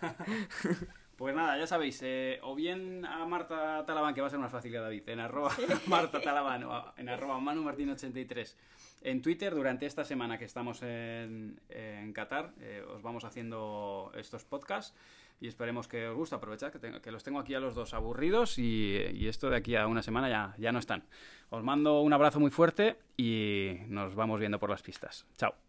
Pues 1.15 1.35
nada, 1.35 1.57
ya 1.57 1.67
sabéis, 1.67 1.99
eh, 2.01 2.39
o 2.43 2.55
bien 2.55 3.05
a 3.05 3.25
Marta 3.25 3.83
Talabán, 3.85 4.13
que 4.13 4.21
va 4.21 4.27
a 4.27 4.29
ser 4.29 4.39
más 4.39 4.53
fácil 4.53 4.71
que 4.71 4.77
a 4.77 4.81
David, 4.81 5.09
en 5.09 5.19
arroba 5.19 5.51
Marta 5.87 6.21
Talabán 6.21 6.63
o 6.63 6.73
a- 6.73 6.93
en 6.95 7.09
arroba 7.09 7.37
Manu 7.39 7.61
Martín 7.61 7.89
83 7.89 8.55
En 9.01 9.21
Twitter, 9.21 9.53
durante 9.53 9.85
esta 9.85 10.05
semana 10.05 10.37
que 10.37 10.45
estamos 10.45 10.81
en, 10.81 11.59
en 11.67 12.13
Qatar, 12.13 12.53
eh, 12.61 12.85
os 12.87 13.01
vamos 13.01 13.25
haciendo 13.25 14.13
estos 14.15 14.45
podcasts 14.45 14.95
y 15.39 15.47
esperemos 15.47 15.87
que 15.87 16.07
os 16.07 16.15
guste. 16.15 16.35
Aprovechad 16.35 16.71
que, 16.71 17.11
los 17.11 17.23
tengo 17.23 17.39
aquí 17.39 17.53
a 17.53 17.59
los 17.59 17.75
dos 17.75 17.93
aburridos 17.93 18.57
y, 18.59 18.97
y 19.13 19.27
esto 19.27 19.49
de 19.49 19.57
aquí 19.57 19.75
a 19.75 19.87
una 19.87 20.01
semana 20.01 20.29
ya, 20.29 20.55
ya 20.57 20.71
no 20.71 20.79
están. 20.79 21.03
Os 21.49 21.63
mando 21.63 22.01
un 22.01 22.13
abrazo 22.13 22.39
muy 22.39 22.51
fuerte 22.51 22.97
y 23.17 23.77
nos 23.87 24.15
vamos 24.15 24.39
viendo 24.39 24.59
por 24.59 24.69
las 24.69 24.81
pistas. 24.81 25.25
Chao. 25.37 25.68